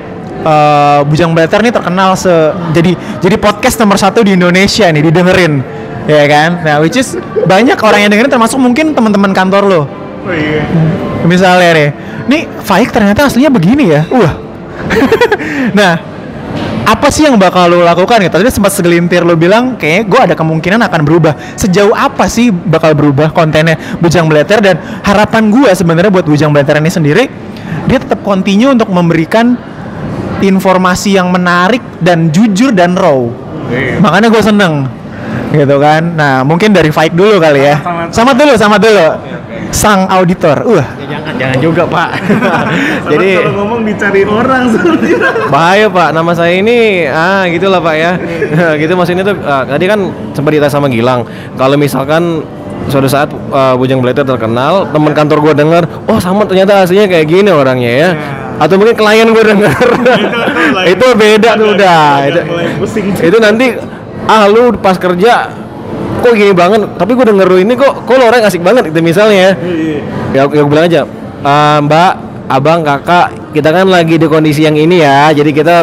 [0.41, 2.31] eh, bujang bleter nih terkenal se
[2.71, 5.53] jadi jadi podcast nomor satu di Indonesia nih didengerin.
[6.05, 6.63] Ya kan?
[6.63, 9.81] Nah which is banyak orang yang dengerin termasuk mungkin teman-teman kantor lo.
[10.25, 10.63] Oh iya.
[11.27, 11.89] Misalnya nih
[12.25, 14.01] nih Faik ternyata aslinya begini ya.
[14.09, 14.33] Wah.
[15.77, 16.14] Nah
[16.85, 18.21] apa sih yang bakal lo lakukan?
[18.21, 18.33] Gitu.
[18.37, 21.33] Tadi sempat segelintir lo bilang kayaknya gue ada kemungkinan akan berubah.
[21.57, 24.61] Sejauh apa sih bakal berubah kontennya Bujang Bleter?
[24.61, 27.25] Dan harapan gue sebenarnya buat Bujang Bleter ini sendiri
[27.85, 29.57] dia tetap continue untuk memberikan
[30.41, 33.17] informasi yang menarik dan jujur dan raw.
[33.65, 33.97] Iya.
[33.97, 34.85] makanya gue seneng.
[35.49, 36.13] Gitu kan?
[36.13, 37.81] Nah mungkin dari Faik dulu kali ya.
[37.81, 39.07] Sama- sama dulu sama dulu
[39.71, 40.61] sang auditor.
[40.65, 42.09] Uh jangan jangan juga pak.
[43.13, 45.17] Jadi kalau ngomong dicari orang sebenarnya
[45.53, 46.09] bahaya pak.
[46.13, 48.11] Nama saya ini ah gitulah pak ya.
[48.81, 49.99] Gitu maksudnya tuh ah, tadi kan
[50.35, 51.25] sempat ditanya sama Gilang.
[51.55, 52.45] Kalau misalkan
[52.85, 57.25] suatu saat uh, Bujang Blatter terkenal teman kantor gue denger oh sama ternyata aslinya kayak
[57.25, 58.09] gini orangnya ya.
[58.55, 59.87] Atau mungkin klien gue denger.
[60.87, 62.03] Itu beda tuh udah.
[62.31, 62.41] Itu,
[63.19, 63.75] itu nanti
[64.25, 65.64] ah lu pas kerja
[66.25, 68.97] kok gini banget tapi gue denger lu ini kok kok lu orang asik banget itu
[68.99, 69.51] misalnya ya.
[70.33, 71.05] Ya gue bilang aja
[71.45, 72.11] "Ah, mbak
[72.49, 75.75] abang kakak kita kan lagi di kondisi yang ini ya jadi kita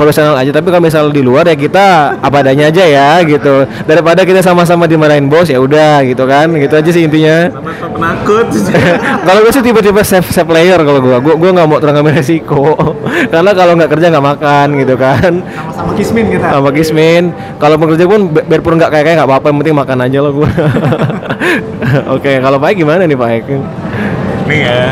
[0.00, 0.48] profesional aja.
[0.48, 3.68] Tapi kalau misal di luar ya kita apa adanya aja ya gitu.
[3.84, 6.48] Daripada kita sama-sama dimarahin bos ya udah gitu kan.
[6.56, 7.52] Gitu aja sih intinya.
[7.52, 8.48] Penakut.
[9.28, 12.16] Kalau gue sih tiba-tiba save save player kalau gue gue gue nggak mau terang ambil
[12.16, 12.72] resiko.
[13.32, 15.32] Karena kalau nggak kerja nggak makan gitu kan.
[15.52, 16.46] Sama-sama kismin kita.
[16.48, 17.24] Sama Kismin.
[17.60, 20.32] Kalau pekerja pun bi- biarpun nggak kayak kayak nggak apa-apa yang penting makan aja loh
[20.32, 20.50] gue
[22.14, 23.28] oke kalau Pak Ek gimana nih Pak
[24.48, 24.84] nih ya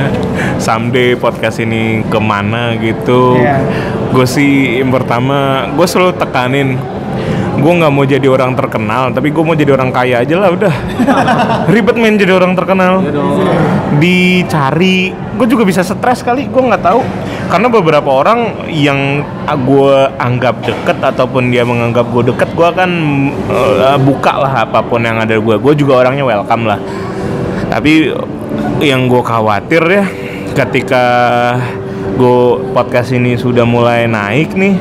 [0.59, 3.39] someday podcast ini ke mana gitu.
[3.39, 3.63] Iya.
[4.09, 6.81] gue sih yang pertama gue selalu tekanin
[7.59, 10.75] gue nggak mau jadi orang terkenal tapi gue mau jadi orang kaya aja lah udah.
[11.75, 13.03] Ribet main jadi orang terkenal.
[13.99, 17.03] Dicari gue juga bisa stres kali gue nggak tahu.
[17.49, 22.91] Karena beberapa orang yang gue anggap deket ataupun dia menganggap gue deket gue akan
[23.51, 26.79] eh, buka lah apa pun yang ada gue gue juga orangnya welcome lah.
[27.69, 28.15] Tapi
[28.79, 30.05] yang gue khawatir ya
[30.55, 31.05] ketika
[32.19, 32.41] gue
[32.75, 34.75] podcast ini sudah mulai naik nih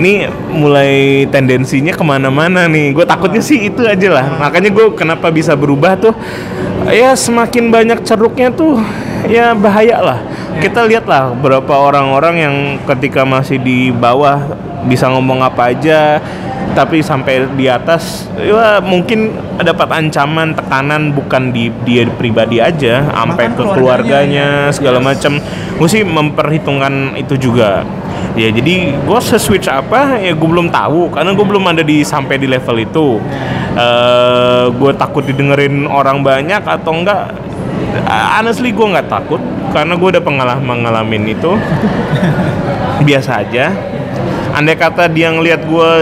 [0.00, 2.96] ini mulai tendensinya ke mana-mana nih.
[2.96, 4.26] Gue takutnya sih itu aja lah.
[4.40, 6.16] Makanya gue kenapa bisa berubah tuh?
[6.88, 8.80] Ya semakin banyak ceruknya tuh
[9.28, 10.18] ya bahaya lah.
[10.56, 12.56] Kita lihat lah berapa orang-orang yang
[12.88, 14.40] ketika masih di bawah
[14.86, 16.22] bisa ngomong apa aja
[16.72, 23.50] tapi sampai di atas ya mungkin dapat ancaman tekanan bukan di dia pribadi aja sampai
[23.50, 25.42] ke keluarganya, keluarganya segala macam
[25.76, 27.82] gue sih memperhitungkan itu juga.
[28.38, 32.38] Ya jadi gue switch apa ya gue belum tahu karena gue belum ada di sampai
[32.38, 33.18] di level itu.
[33.74, 37.34] Eh gue takut didengerin orang banyak atau enggak?
[38.06, 39.42] Honestly gue nggak takut
[39.74, 41.50] karena gue udah pengalaman ngalamin itu.
[43.08, 43.74] Biasa aja
[44.60, 45.92] andai kata dia ngelihat gue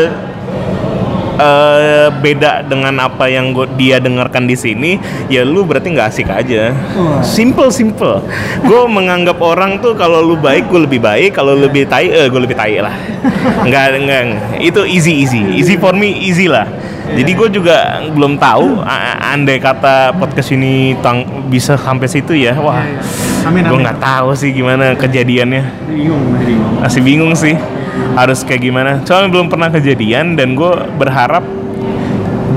[1.38, 4.99] eh, beda dengan apa yang gua, dia dengarkan di sini
[5.31, 6.75] ya lu berarti nggak asik aja.
[7.23, 8.18] Simple simple.
[8.66, 12.40] Gue menganggap orang tuh kalau lu baik gue lebih baik kalau lebih tai eh gue
[12.42, 12.99] lebih tai lah.
[13.62, 14.23] Nggak nggak
[14.59, 15.38] itu easy easy.
[15.55, 16.66] Easy for me easy lah.
[17.09, 18.85] Jadi gue juga belum tahu
[19.23, 22.83] andai kata podcast ini tang bisa sampai situ ya wah.
[23.47, 23.87] Amin, gue amin.
[23.87, 25.88] nggak tahu sih gimana kejadiannya.
[25.88, 26.83] Bingung, bingung.
[26.85, 27.57] masih bingung sih
[28.19, 29.03] harus kayak gimana.
[29.07, 31.45] Soalnya belum pernah kejadian dan gue berharap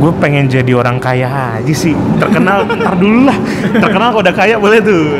[0.01, 1.93] gue pengen jadi orang kaya aja sih.
[2.17, 3.37] Terkenal ntar dulu lah.
[3.77, 5.13] Terkenal kalau udah kaya boleh tuh.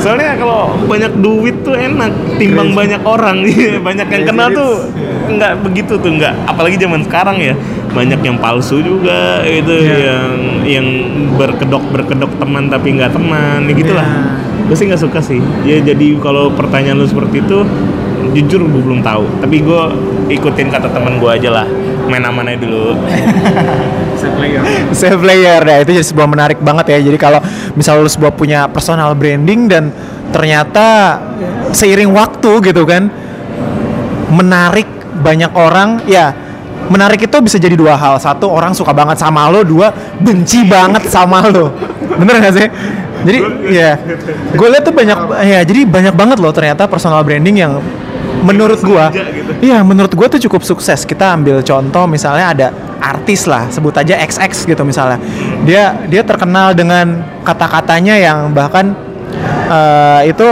[0.00, 3.44] Soalnya kalau banyak duit tuh enak timbang banyak orang.
[3.86, 4.88] Banyak yang kenal tuh
[5.28, 6.32] nggak begitu tuh nggak.
[6.48, 7.54] Apalagi zaman sekarang ya
[7.94, 10.34] banyak yang palsu juga itu yang
[10.66, 10.86] yang
[11.38, 14.08] berkedok berkedok teman tapi nggak teman ya gitulah.
[14.64, 15.38] Gue sih nggak suka sih.
[15.68, 17.60] Ya jadi kalau pertanyaan lu seperti itu
[18.32, 19.82] jujur gue belum tahu tapi gue
[20.32, 21.66] ikutin kata teman gue aja lah
[22.08, 22.94] main aman aja dulu.
[24.94, 25.60] Save player.
[25.64, 26.98] Ya itu jadi sebuah menarik banget ya.
[27.00, 27.40] Jadi kalau
[27.76, 29.90] misal lu sebuah punya personal branding dan
[30.30, 31.18] ternyata
[31.70, 33.06] seiring waktu gitu kan
[34.32, 34.88] menarik
[35.22, 36.34] banyak orang ya
[36.90, 38.20] menarik itu bisa jadi dua hal.
[38.20, 39.64] Satu orang suka banget sama lo.
[39.64, 41.72] Dua benci banget sama lo.
[42.20, 42.68] Bener gak sih?
[43.24, 43.38] Jadi
[43.72, 43.96] ya
[44.52, 47.80] gue lihat tuh banyak ya jadi banyak banget loh ternyata personal branding yang
[48.44, 49.08] menurut gua
[49.64, 51.02] iya menurut gua tuh cukup sukses.
[51.08, 52.66] Kita ambil contoh misalnya ada
[53.00, 55.18] artis lah sebut aja XX gitu misalnya.
[55.64, 58.92] Dia dia terkenal dengan kata-katanya yang bahkan
[59.68, 60.48] eh, itu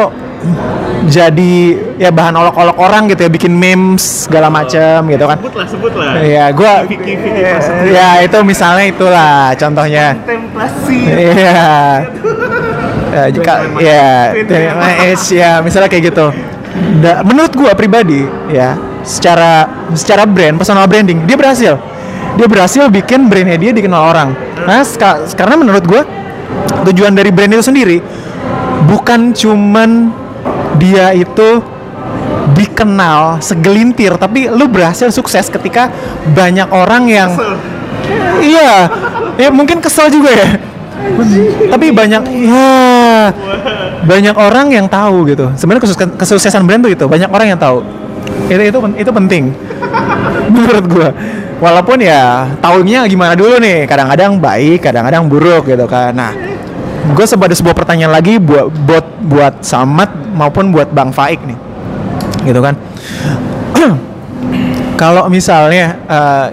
[1.02, 1.54] jadi
[1.98, 5.38] ya bahan olok-olok orang gitu ya bikin memes segala macam gitu kan.
[5.38, 6.12] Sebut lah sebut lah.
[6.22, 7.42] Iya, gua Vicky, Vicky.
[7.42, 7.58] Ya,
[7.90, 10.06] ya itu misalnya itulah contohnya.
[10.22, 10.98] kontemplasi.
[11.10, 11.62] Iya.
[13.12, 14.32] Ya, jika ya,
[15.28, 16.32] ya, misalnya kayak gitu.
[17.04, 21.76] Da- menurut gua pribadi ya, secara secara brand, personal branding, dia berhasil.
[22.32, 24.32] Dia berhasil bikin brandnya dia dikenal orang.
[24.64, 26.02] Nah, ska- karena menurut gua
[26.88, 28.00] tujuan dari brand itu sendiri
[28.88, 30.10] bukan cuman
[30.76, 31.62] dia itu
[32.52, 35.88] dikenal segelintir tapi lu berhasil sukses ketika
[36.34, 37.30] banyak orang yang
[38.42, 38.90] iya
[39.38, 40.48] ya mungkin kesel juga ya
[41.70, 42.72] tapi banyak ya
[44.02, 45.50] banyak orang yang tahu gitu.
[45.54, 47.86] Sebenarnya kesus- kesuksesan brand tuh itu banyak orang yang tahu.
[48.50, 49.44] Itu itu itu penting.
[50.52, 51.10] Menurut gua.
[51.62, 53.86] Walaupun ya tahunnya gimana dulu nih.
[53.86, 56.10] Kadang-kadang baik kadang-kadang buruk gitu kan.
[56.10, 56.32] Nah
[57.02, 61.58] gue sebuah sebuah pertanyaan lagi buat buat buat Samad maupun buat Bang Faik nih.
[62.50, 62.74] Gitu kan.
[65.00, 66.46] Kalau misalnya eh,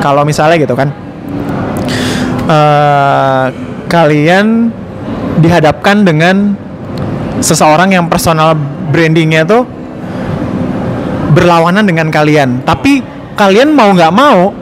[0.00, 0.88] kalau misalnya gitu kan.
[2.46, 3.46] Eh,
[3.90, 4.70] kalian
[5.40, 6.56] dihadapkan dengan
[7.40, 8.56] seseorang yang personal
[8.92, 9.68] brandingnya tuh
[11.36, 12.64] berlawanan dengan kalian.
[12.64, 13.04] Tapi
[13.36, 14.56] kalian mau nggak mau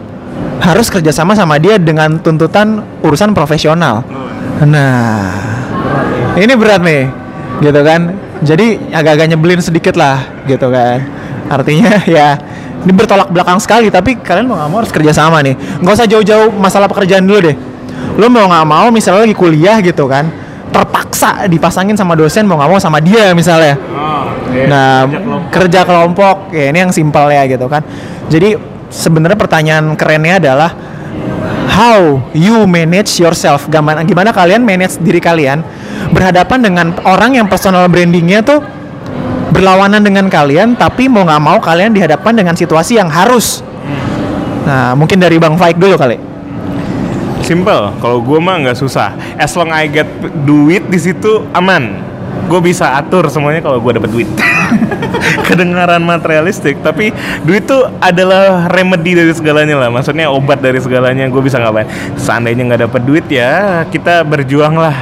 [0.58, 4.02] harus kerjasama sama dia dengan tuntutan urusan profesional.
[4.64, 5.30] Nah
[6.34, 7.06] ini berat nih
[7.62, 8.10] gitu kan?
[8.44, 11.06] Jadi agak-agak nyebelin sedikit lah gitu kan?
[11.46, 12.34] Artinya ya
[12.84, 15.54] ini bertolak belakang sekali tapi kalian mau nggak mau harus kerjasama nih.
[15.78, 17.56] Nggak usah jauh-jauh masalah pekerjaan dulu deh.
[18.18, 20.43] Lo mau nggak mau misalnya lagi kuliah gitu kan
[20.74, 23.78] terpaksa dipasangin sama dosen mau nggak mau sama dia misalnya
[24.54, 25.10] Nah,
[25.50, 27.82] kerja kelompok ya ini yang simpel ya gitu kan.
[28.30, 28.54] Jadi
[28.86, 30.70] sebenarnya pertanyaan kerennya adalah
[31.74, 33.66] how you manage yourself.
[33.66, 35.58] Gimana gimana kalian manage diri kalian
[36.14, 38.62] berhadapan dengan orang yang personal brandingnya tuh
[39.50, 43.62] berlawanan dengan kalian tapi mau nggak mau kalian dihadapkan dengan situasi yang harus
[44.64, 46.16] Nah, mungkin dari Bang Faik dulu kali.
[47.44, 49.12] Simple, kalau gue mah nggak susah.
[49.36, 50.08] As long I get
[50.48, 52.00] duit di situ aman.
[52.48, 54.28] Gue bisa atur semuanya kalau gue dapet duit.
[55.48, 57.12] Kedengaran materialistik, tapi
[57.44, 59.92] duit tuh adalah remedy dari segalanya lah.
[59.92, 61.28] Maksudnya obat dari segalanya.
[61.28, 61.84] Gue bisa ngapain?
[62.16, 64.96] Seandainya nggak dapet duit ya, kita berjuang lah.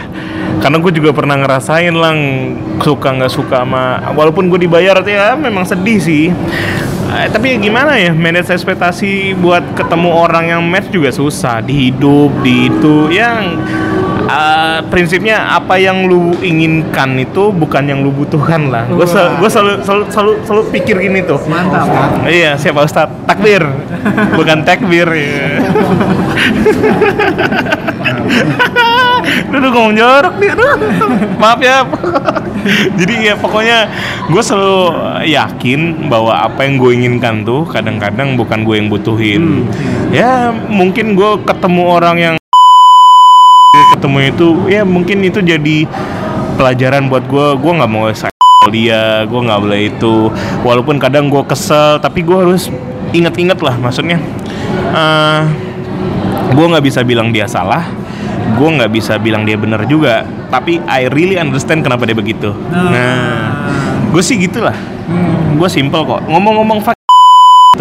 [0.59, 2.19] Karena gue juga pernah ngerasain lang
[2.83, 6.27] suka nggak suka sama, walaupun gue dibayar ya memang sedih sih.
[7.13, 11.61] Eh, tapi gimana ya manage ekspektasi buat ketemu orang yang match juga susah.
[11.61, 13.61] Di hidup di itu yang
[14.33, 18.89] eh, prinsipnya apa yang lu inginkan itu bukan yang lu butuhkan lah.
[18.89, 21.41] Gue gue selalu, selalu selalu selalu pikir gini tuh.
[21.47, 21.87] Mantap.
[22.27, 23.63] iya siapa Ustad takbir.
[24.39, 25.63] Bukan takbir ya.
[29.53, 30.51] Aduh ngomong jorok nih.
[31.39, 31.85] Maaf ya.
[32.99, 33.91] Jadi ya pokoknya
[34.31, 34.95] Gue selalu
[35.27, 39.67] yakin Bahwa apa yang gue inginkan tuh Kadang-kadang bukan gue yang butuhin.
[40.15, 42.35] Ya mungkin gue ketemu orang yang
[44.03, 45.87] Ketemu itu Ya mungkin itu jadi
[46.59, 48.33] Pelajaran buat gue Gue gak mau saya
[48.71, 50.31] dia gue nggak boleh itu.
[50.63, 52.71] Walaupun kadang gue kesel tapi gue harus
[53.11, 54.23] inget-inget lah maksudnya.
[54.95, 55.43] Eh
[56.53, 57.83] gue nggak bisa bilang dia salah
[58.53, 62.55] gue nggak bisa bilang dia benar juga tapi I really understand kenapa dia begitu.
[62.71, 63.51] Nah.
[64.13, 64.77] Gue sih gitulah.
[65.57, 66.21] Gue simple kok.
[66.29, 66.85] Ngomong-ngomong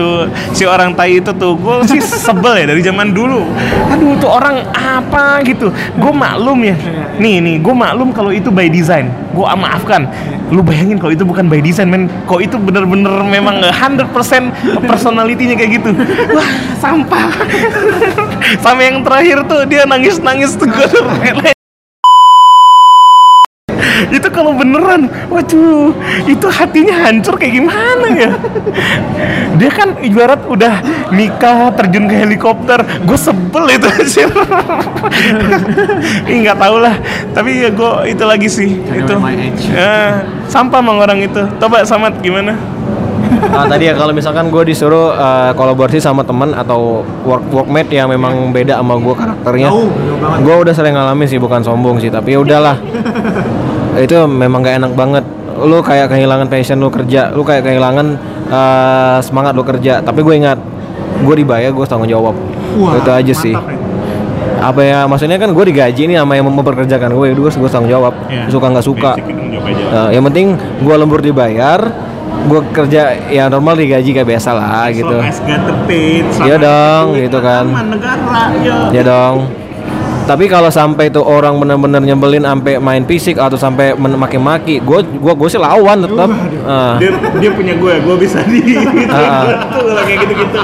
[0.01, 0.25] tuh
[0.57, 3.45] si orang tai itu tuh gue sih sebel ya dari zaman dulu.
[3.93, 5.69] Aduh tuh orang apa gitu?
[6.01, 6.75] Gue maklum ya.
[7.21, 9.13] Nih nih gue maklum kalau itu by design.
[9.37, 10.09] Gue maafkan.
[10.49, 12.09] Lu bayangin kalau itu bukan by design men.
[12.25, 14.09] Kok itu bener-bener memang 100%
[14.89, 15.89] personalitinya kayak gitu.
[16.33, 16.49] Wah
[16.81, 17.29] sampah.
[18.65, 21.53] Sampai yang terakhir tuh dia nangis-nangis tuh gue
[24.11, 25.95] itu kalau beneran waduh
[26.27, 28.31] itu hatinya hancur kayak gimana ya?
[29.55, 30.83] Dia kan ibarat udah
[31.15, 34.27] nikah terjun ke helikopter gue sebel itu sih
[36.27, 36.95] Ih, nggak tahu lah
[37.31, 39.13] tapi ya gue itu lagi sih itu.
[39.71, 40.13] Eh,
[40.51, 41.41] sampah mang orang itu.
[41.59, 42.55] Coba samat gimana?
[43.31, 48.11] Nah, tadi ya kalau misalkan gue disuruh eh, kolaborasi sama teman atau work workmate yang
[48.11, 49.69] memang beda sama gue karakternya,
[50.43, 52.75] gue udah sering ngalamin sih bukan sombong sih, tapi ya udahlah.
[53.99, 55.25] Itu memang gak enak banget.
[55.61, 58.07] Lu kayak kehilangan passion lu kerja, lu kayak kehilangan
[58.47, 59.99] eh, semangat lu kerja.
[59.99, 60.57] Tapi gue ingat,
[61.21, 62.35] gue dibayar, gue tanggung jawab.
[62.71, 63.55] itu aja sih.
[64.61, 68.13] Apa ya maksudnya kan gue digaji nih sama yang mempekerjakan gue, gue gue tanggung jawab.
[68.47, 69.11] Suka nggak suka.
[69.91, 71.81] Nah, yang penting gue lembur dibayar,
[72.47, 75.17] gue kerja ya normal digaji kayak biasa lah gitu.
[75.19, 75.41] as
[76.39, 77.65] sama dong, gitu kan.
[77.69, 79.60] negara ya Ya dong.
[80.21, 85.33] Tapi kalau sampai tuh orang bener-bener nyebelin sampai main fisik atau sampai maki-maki, gue gua
[85.35, 86.29] gue sih lawan tetap.
[86.61, 86.95] Ah.
[87.01, 90.59] dia dia punya gue gue bisa di tuh kalau kayak gitu gitu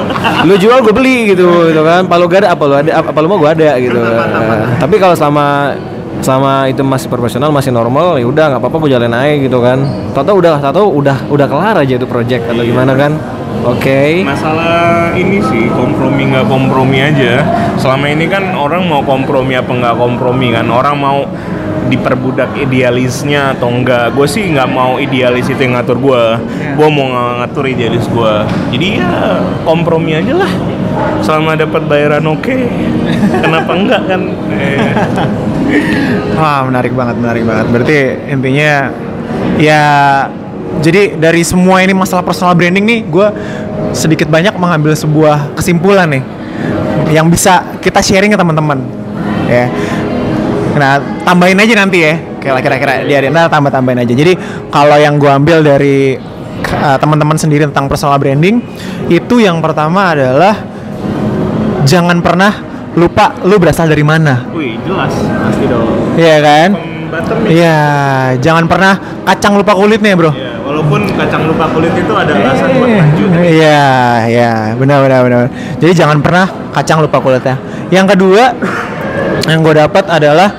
[0.45, 2.05] lu jual gue beli gitu gitu kan.
[2.07, 3.99] Palu gak ada apa lu ada apa, lu mau gue ada gitu.
[3.99, 4.77] Ah.
[4.79, 5.75] Tapi kalau sama
[6.17, 9.79] sama itu masih profesional masih normal ya udah nggak apa-apa gue jalan aja gitu kan.
[10.15, 13.36] Tahu udah tahu udah udah kelar aja itu project atau gimana kan.
[13.65, 14.21] Oke.
[14.21, 17.41] masalah ini sih kompromi nggak kompromi aja.
[17.79, 20.69] Selama ini kan orang mau kompromi apa nggak kompromi kan?
[20.69, 21.25] Orang mau
[21.87, 26.23] diperbudak idealisnya atau enggak gue sih nggak mau idealis itu yang ngatur gue
[26.75, 28.33] gue mau ng- ngatur idealis gue
[28.75, 29.11] jadi ya
[29.63, 30.51] kompromi aja lah.
[31.23, 32.57] Selama dapat bayaran oke
[33.39, 34.21] kenapa enggak kan?
[34.51, 34.91] Eh,
[36.39, 37.65] Wah, menarik banget, menarik banget.
[37.73, 37.97] Berarti
[38.29, 38.93] intinya
[39.57, 39.85] ya
[40.79, 43.27] jadi dari semua ini masalah personal branding nih, gue
[43.91, 46.23] sedikit banyak mengambil sebuah kesimpulan nih
[47.11, 48.83] yang bisa kita sharing ke teman-teman.
[49.47, 49.71] Ya.
[50.77, 52.13] Nah, tambahin aja nanti ya.
[52.37, 54.13] Kira- Kira-kira dia nah, tambah-tambahin aja.
[54.13, 54.37] Jadi
[54.69, 56.15] kalau yang gue ambil dari
[56.77, 58.61] uh, teman-teman sendiri tentang personal branding
[59.07, 60.55] itu yang pertama adalah
[61.87, 62.53] jangan pernah
[62.97, 64.49] lupa lu berasal dari mana.
[64.51, 66.69] wih jelas pasti dong Iya kan?
[67.47, 67.77] Iya,
[68.43, 70.27] jangan pernah kacang lupa kulitnya, bro.
[70.27, 70.46] ya walaupun
[71.17, 73.89] kacang lupa kulit itu ada alasan buat lanjut Iya,
[74.29, 75.45] iya, benar, benar, benar.
[75.81, 77.57] Jadi jangan pernah kacang lupa kulitnya.
[77.89, 78.53] Yang kedua,
[79.49, 80.49] yang gue dapat adalah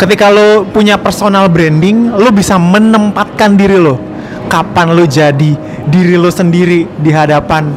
[0.00, 4.00] ketika lo punya personal branding, lo bisa menempatkan diri lo.
[4.48, 5.52] Kapan lo jadi
[5.86, 7.70] diri lo sendiri di hadapan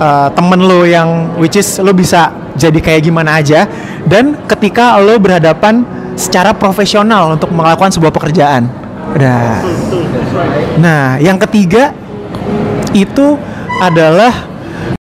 [0.00, 3.64] uh, temen lo yang which is lo bisa jadi kayak gimana aja
[4.04, 5.86] dan ketika lo berhadapan
[6.18, 8.79] secara profesional untuk melakukan sebuah pekerjaan.
[9.14, 9.62] Udah.
[10.78, 11.92] Nah, yang ketiga
[12.94, 13.38] itu
[13.80, 14.46] adalah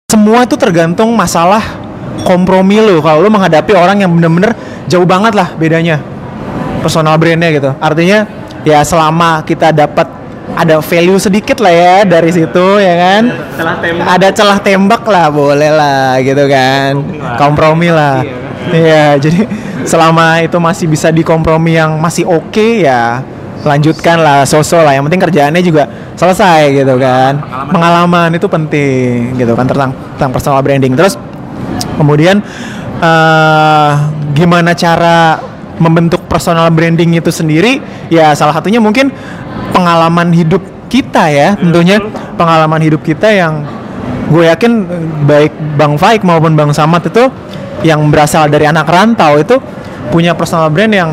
[0.08, 1.62] semua itu tergantung masalah
[2.24, 3.00] kompromi lo.
[3.04, 4.56] Kalau lo menghadapi orang yang bener-bener
[4.88, 6.00] jauh banget lah bedanya
[6.80, 7.70] personal brandnya gitu.
[7.78, 8.24] Artinya
[8.64, 10.18] ya selama kita dapat
[10.56, 13.22] ada value sedikit lah ya dari situ ya kan
[13.54, 14.06] celah tembak.
[14.08, 16.92] ada celah tembak lah boleh lah gitu kan
[17.36, 18.24] kompromi lah
[18.72, 19.44] iya jadi
[19.84, 23.20] selama itu masih bisa dikompromi yang masih oke ya
[23.66, 27.42] lanjutkan lah sosok lah yang penting kerjaannya juga selesai gitu kan.
[27.70, 30.94] Pengalaman, itu penting gitu kan tentang tentang personal branding.
[30.94, 31.18] Terus
[31.98, 32.42] kemudian
[32.98, 33.92] eh
[34.34, 35.38] gimana cara
[35.78, 37.82] membentuk personal branding itu sendiri?
[38.10, 39.10] Ya salah satunya mungkin
[39.74, 42.00] pengalaman hidup kita ya tentunya
[42.40, 43.60] pengalaman hidup kita yang
[44.32, 44.88] gue yakin
[45.28, 47.28] baik Bang Faik maupun Bang Samad itu
[47.84, 49.60] yang berasal dari anak rantau itu
[50.08, 51.12] punya personal brand yang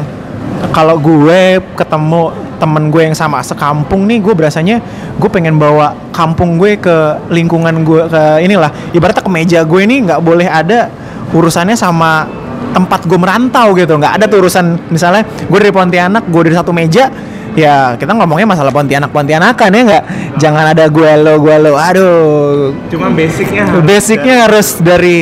[0.71, 4.79] kalau gue ketemu temen gue yang sama sekampung nih gue berasanya
[5.19, 6.95] gue pengen bawa kampung gue ke
[7.31, 8.71] lingkungan gue ke inilah.
[8.95, 10.87] Ibaratnya ke meja gue ini nggak boleh ada
[11.35, 12.27] urusannya sama
[12.71, 13.99] tempat gue merantau gitu.
[13.99, 17.11] Nggak ada tuh urusan misalnya gue dari Pontianak gue dari satu meja
[17.55, 20.03] ya kita ngomongnya masalah Pontianak Pontianakan ya nggak?
[20.39, 22.71] Jangan ada gue lo gue lo aduh.
[22.91, 25.17] Cuma basicnya harus basicnya harus dari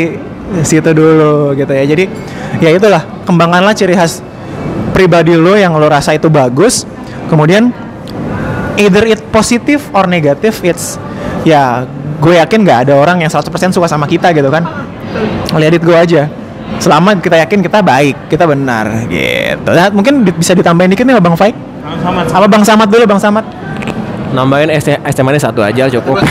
[0.61, 1.83] situ dulu gitu ya.
[1.85, 2.05] Jadi
[2.61, 4.21] ya itulah kembangkanlah ciri khas
[4.93, 6.85] pribadi lo yang lo rasa itu bagus
[7.27, 7.73] kemudian
[8.77, 11.01] either it positif or negatif it's
[11.43, 11.83] ya
[12.23, 14.63] gue yakin nggak ada orang yang 100% suka sama kita gitu kan.
[15.53, 16.31] Lihat gue aja.
[16.79, 19.69] Selama kita yakin kita baik kita benar gitu.
[19.69, 21.55] Nah, mungkin bisa ditambahin dikit nih bang Faik
[22.01, 23.45] sama apa bang Samad dulu bang Samad
[24.33, 24.69] nambahin
[25.23, 26.17] manis satu aja cukup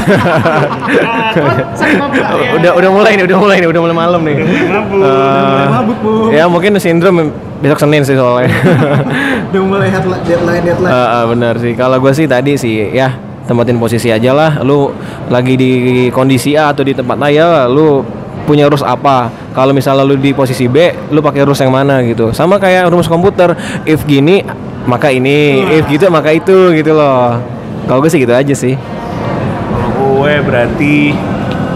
[2.59, 4.37] udah udah mulai nih udah mulai nih udah mulai malam nih
[6.33, 7.33] Eh, ya mungkin sindrom
[7.63, 8.51] besok senin sih soalnya
[9.51, 9.89] udah mulai
[10.27, 11.73] deadline deadline Eh, eh, benar sih.
[11.79, 13.15] Kalau gue sih tadi sih ya
[13.47, 14.61] tempatin posisi aja lah.
[14.63, 14.91] Lu
[15.31, 15.73] lagi di
[16.11, 18.03] kondisi A atau di tempat A ya lu
[18.45, 19.31] punya rules apa.
[19.55, 22.35] Kalau misalnya lu di posisi B, lu pakai rules yang mana gitu.
[22.35, 23.55] Sama kayak rumus komputer.
[23.87, 24.43] If gini
[24.83, 27.39] maka ini, if gitu maka itu gitu loh.
[27.93, 28.73] Kalau gue sih gitu aja sih.
[29.69, 31.13] Kalau gue berarti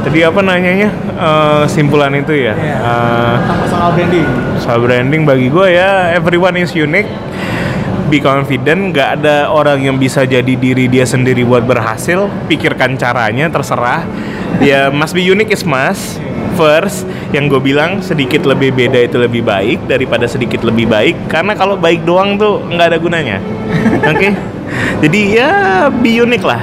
[0.00, 2.52] tadi apa nanyanya Eh, simpulan itu ya.
[2.52, 4.28] Eh, personal branding
[4.60, 7.08] soal branding bagi gue ya everyone is unique.
[8.06, 12.28] Be confident, nggak ada orang yang bisa jadi diri dia sendiri buat berhasil.
[12.46, 14.04] Pikirkan caranya, terserah.
[14.62, 16.20] Ya must be unique is must.
[16.56, 17.04] First,
[17.36, 21.32] yang gue bilang sedikit lebih beda itu lebih baik daripada sedikit lebih baik.
[21.32, 23.38] Karena kalau baik doang tuh nggak ada gunanya.
[24.12, 24.55] Oke?
[25.02, 25.50] Jadi ya
[25.90, 26.62] be unique lah.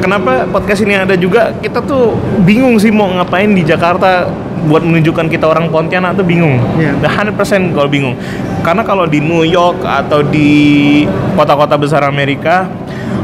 [0.00, 1.52] Kenapa podcast ini ada juga?
[1.60, 2.16] Kita tuh
[2.46, 4.28] bingung sih mau ngapain di Jakarta
[4.68, 6.60] buat menunjukkan kita orang Pontianak tuh bingung.
[6.76, 6.96] Iya.
[7.00, 8.16] Udah 100% kalau bingung.
[8.60, 12.68] Karena kalau di New York atau di kota-kota besar Amerika,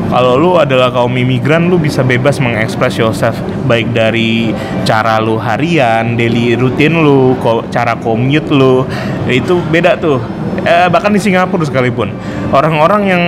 [0.07, 3.37] kalau lu adalah kaum imigran, lu bisa bebas mengekspres yourself
[3.67, 4.55] baik dari
[4.87, 7.37] cara lu harian, daily rutin lu,
[7.69, 8.87] cara commute lu,
[9.29, 10.23] itu beda tuh.
[10.63, 12.15] Eh, bahkan di Singapura sekalipun,
[12.55, 13.23] orang-orang yang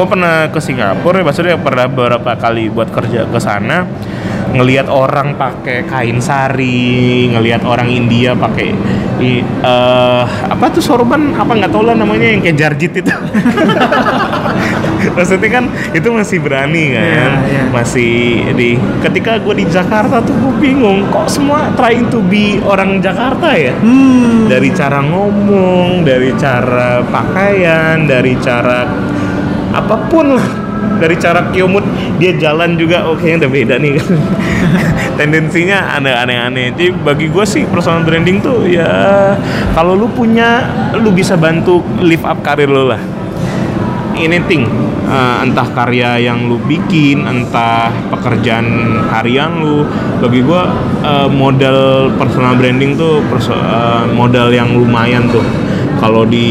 [0.00, 3.84] gue pernah ke Singapura, ya, maksudnya pernah beberapa kali buat kerja ke sana,
[4.56, 8.72] ngelihat orang pakai kain sari, ngelihat orang India pakai
[9.20, 13.12] eh, apa tuh sorban apa nggak tahu lah namanya yang kayak jarjit itu.
[15.16, 17.62] Maksudnya kan itu masih berani kan, Iya, iya.
[17.72, 18.12] masih
[18.56, 18.76] di.
[19.04, 23.72] Ketika gue di Jakarta tuh gue bingung, kok semua trying to be orang Jakarta ya?
[23.80, 24.48] Hmm.
[24.48, 28.84] Dari cara ngomong, dari cara pakaian, dari cara
[29.70, 30.48] apa pun lah.
[31.00, 31.84] Dari cara kiomut
[32.16, 33.04] dia jalan juga.
[33.08, 33.96] Oke udah beda nih.
[35.20, 36.72] Tendensinya ada aneh-aneh.
[36.72, 38.88] Jadi bagi gue sih personal branding tuh ya
[39.76, 40.64] kalau lu punya
[40.96, 43.00] lu bisa bantu lift up karir lu lah.
[44.16, 44.68] Anything.
[45.10, 49.82] Uh, entah karya yang lu bikin entah pekerjaan harian lu.
[50.22, 50.70] Bagi gua
[51.02, 53.18] uh, modal personal branding tuh
[53.50, 55.42] uh, modal yang lumayan tuh
[56.00, 56.48] kalau di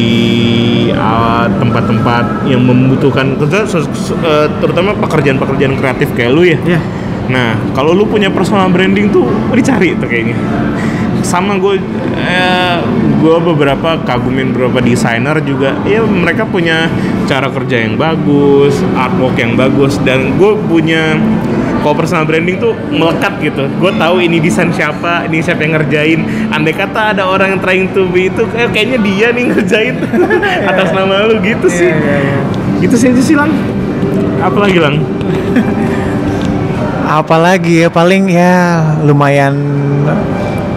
[0.94, 6.80] uh, tempat-tempat yang membutuhkan uh, terutama pekerjaan-pekerjaan kreatif kayak lu ya Iya.
[7.30, 10.34] Nah, kalau lu punya personal branding tuh dicari tuh kayaknya.
[11.22, 11.78] Sama gue,
[12.18, 12.78] eh,
[13.22, 15.78] gue beberapa kagumin beberapa desainer juga.
[15.86, 16.90] Ya mereka punya
[17.30, 21.22] cara kerja yang bagus, artwork yang bagus, dan gue punya
[21.80, 23.68] kalau personal branding tuh melekat gitu.
[23.80, 26.20] Gue tahu ini desain siapa, ini siapa yang ngerjain.
[26.52, 29.96] Andai kata ada orang yang trying to be itu, kayak kayaknya dia nih ngerjain
[30.72, 31.92] atas nama lu gitu sih.
[32.84, 33.52] Gitu sih aja sih lang.
[34.40, 34.96] Apalagi lang?
[37.10, 39.58] apalagi ya paling ya lumayan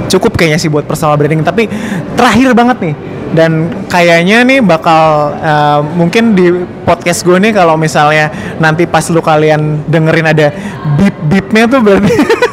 [0.09, 1.69] cukup kayaknya sih buat personal branding tapi
[2.17, 2.95] terakhir banget nih
[3.33, 6.53] dan kayaknya nih bakal eh, mungkin di
[6.85, 8.29] podcast gue nih kalau misalnya
[8.61, 10.53] nanti pas lu kalian dengerin ada
[11.01, 12.15] beep beepnya tuh berarti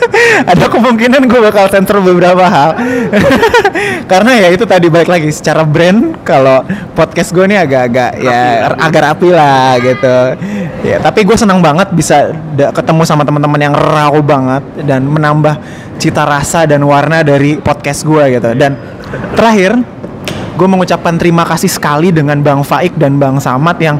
[0.51, 2.75] ada kemungkinan gue bakal sensor beberapa hal.
[4.11, 6.63] Karena ya itu tadi balik lagi secara brand kalau
[6.95, 10.17] podcast gue nih agak-agak ya agak rapi lah gitu.
[10.85, 15.59] Ya, tapi gue senang banget bisa ketemu sama teman-teman yang raw banget dan menambah
[15.99, 18.49] cita rasa dan warna dari podcast gue gitu.
[18.55, 18.79] Dan
[19.35, 19.77] terakhir,
[20.59, 23.95] gue mengucapkan terima kasih sekali dengan Bang Faik dan Bang Samad yang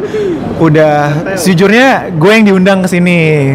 [0.59, 3.47] udah sejujurnya gue yang diundang ke sini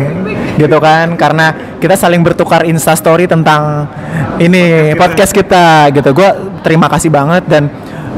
[0.57, 3.85] gitu kan karena kita saling bertukar insta story tentang
[4.41, 6.17] ini podcast kita gitu.
[6.17, 6.31] Gue
[6.65, 7.69] terima kasih banget dan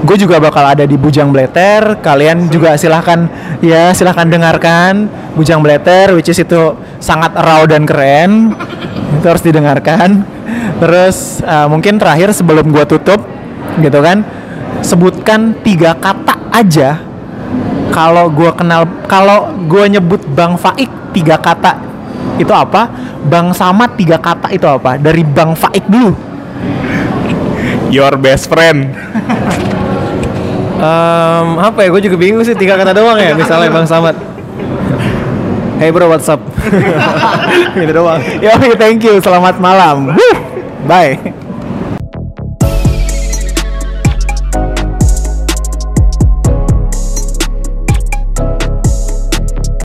[0.07, 1.99] gue juga bakal ada di Bujang Bleter.
[1.99, 3.26] Kalian juga silahkan
[3.59, 8.55] ya silahkan dengarkan Bujang Bleter, which is itu sangat raw dan keren.
[9.18, 10.22] Itu harus didengarkan.
[10.78, 13.24] Terus uh, mungkin terakhir sebelum gue tutup,
[13.80, 14.22] gitu kan,
[14.81, 17.01] sebutkan tiga kata aja.
[17.95, 21.81] Kalau gue kenal, kalau gue nyebut Bang Faik tiga kata
[22.37, 22.89] itu apa?
[23.27, 25.01] Bang Samad tiga kata itu apa?
[25.01, 26.12] Dari Bang Faik dulu.
[27.89, 28.93] Your best friend.
[30.77, 31.89] Em, apa ya?
[31.89, 33.33] Gue juga bingung sih tiga kata doang ya.
[33.33, 34.16] Misalnya Bang Samad.
[35.77, 36.41] Hey bro, what's up?
[37.77, 38.20] gitu doang.
[38.41, 39.20] Yo, thank you.
[39.20, 40.16] Selamat malam.
[40.89, 41.46] Bye.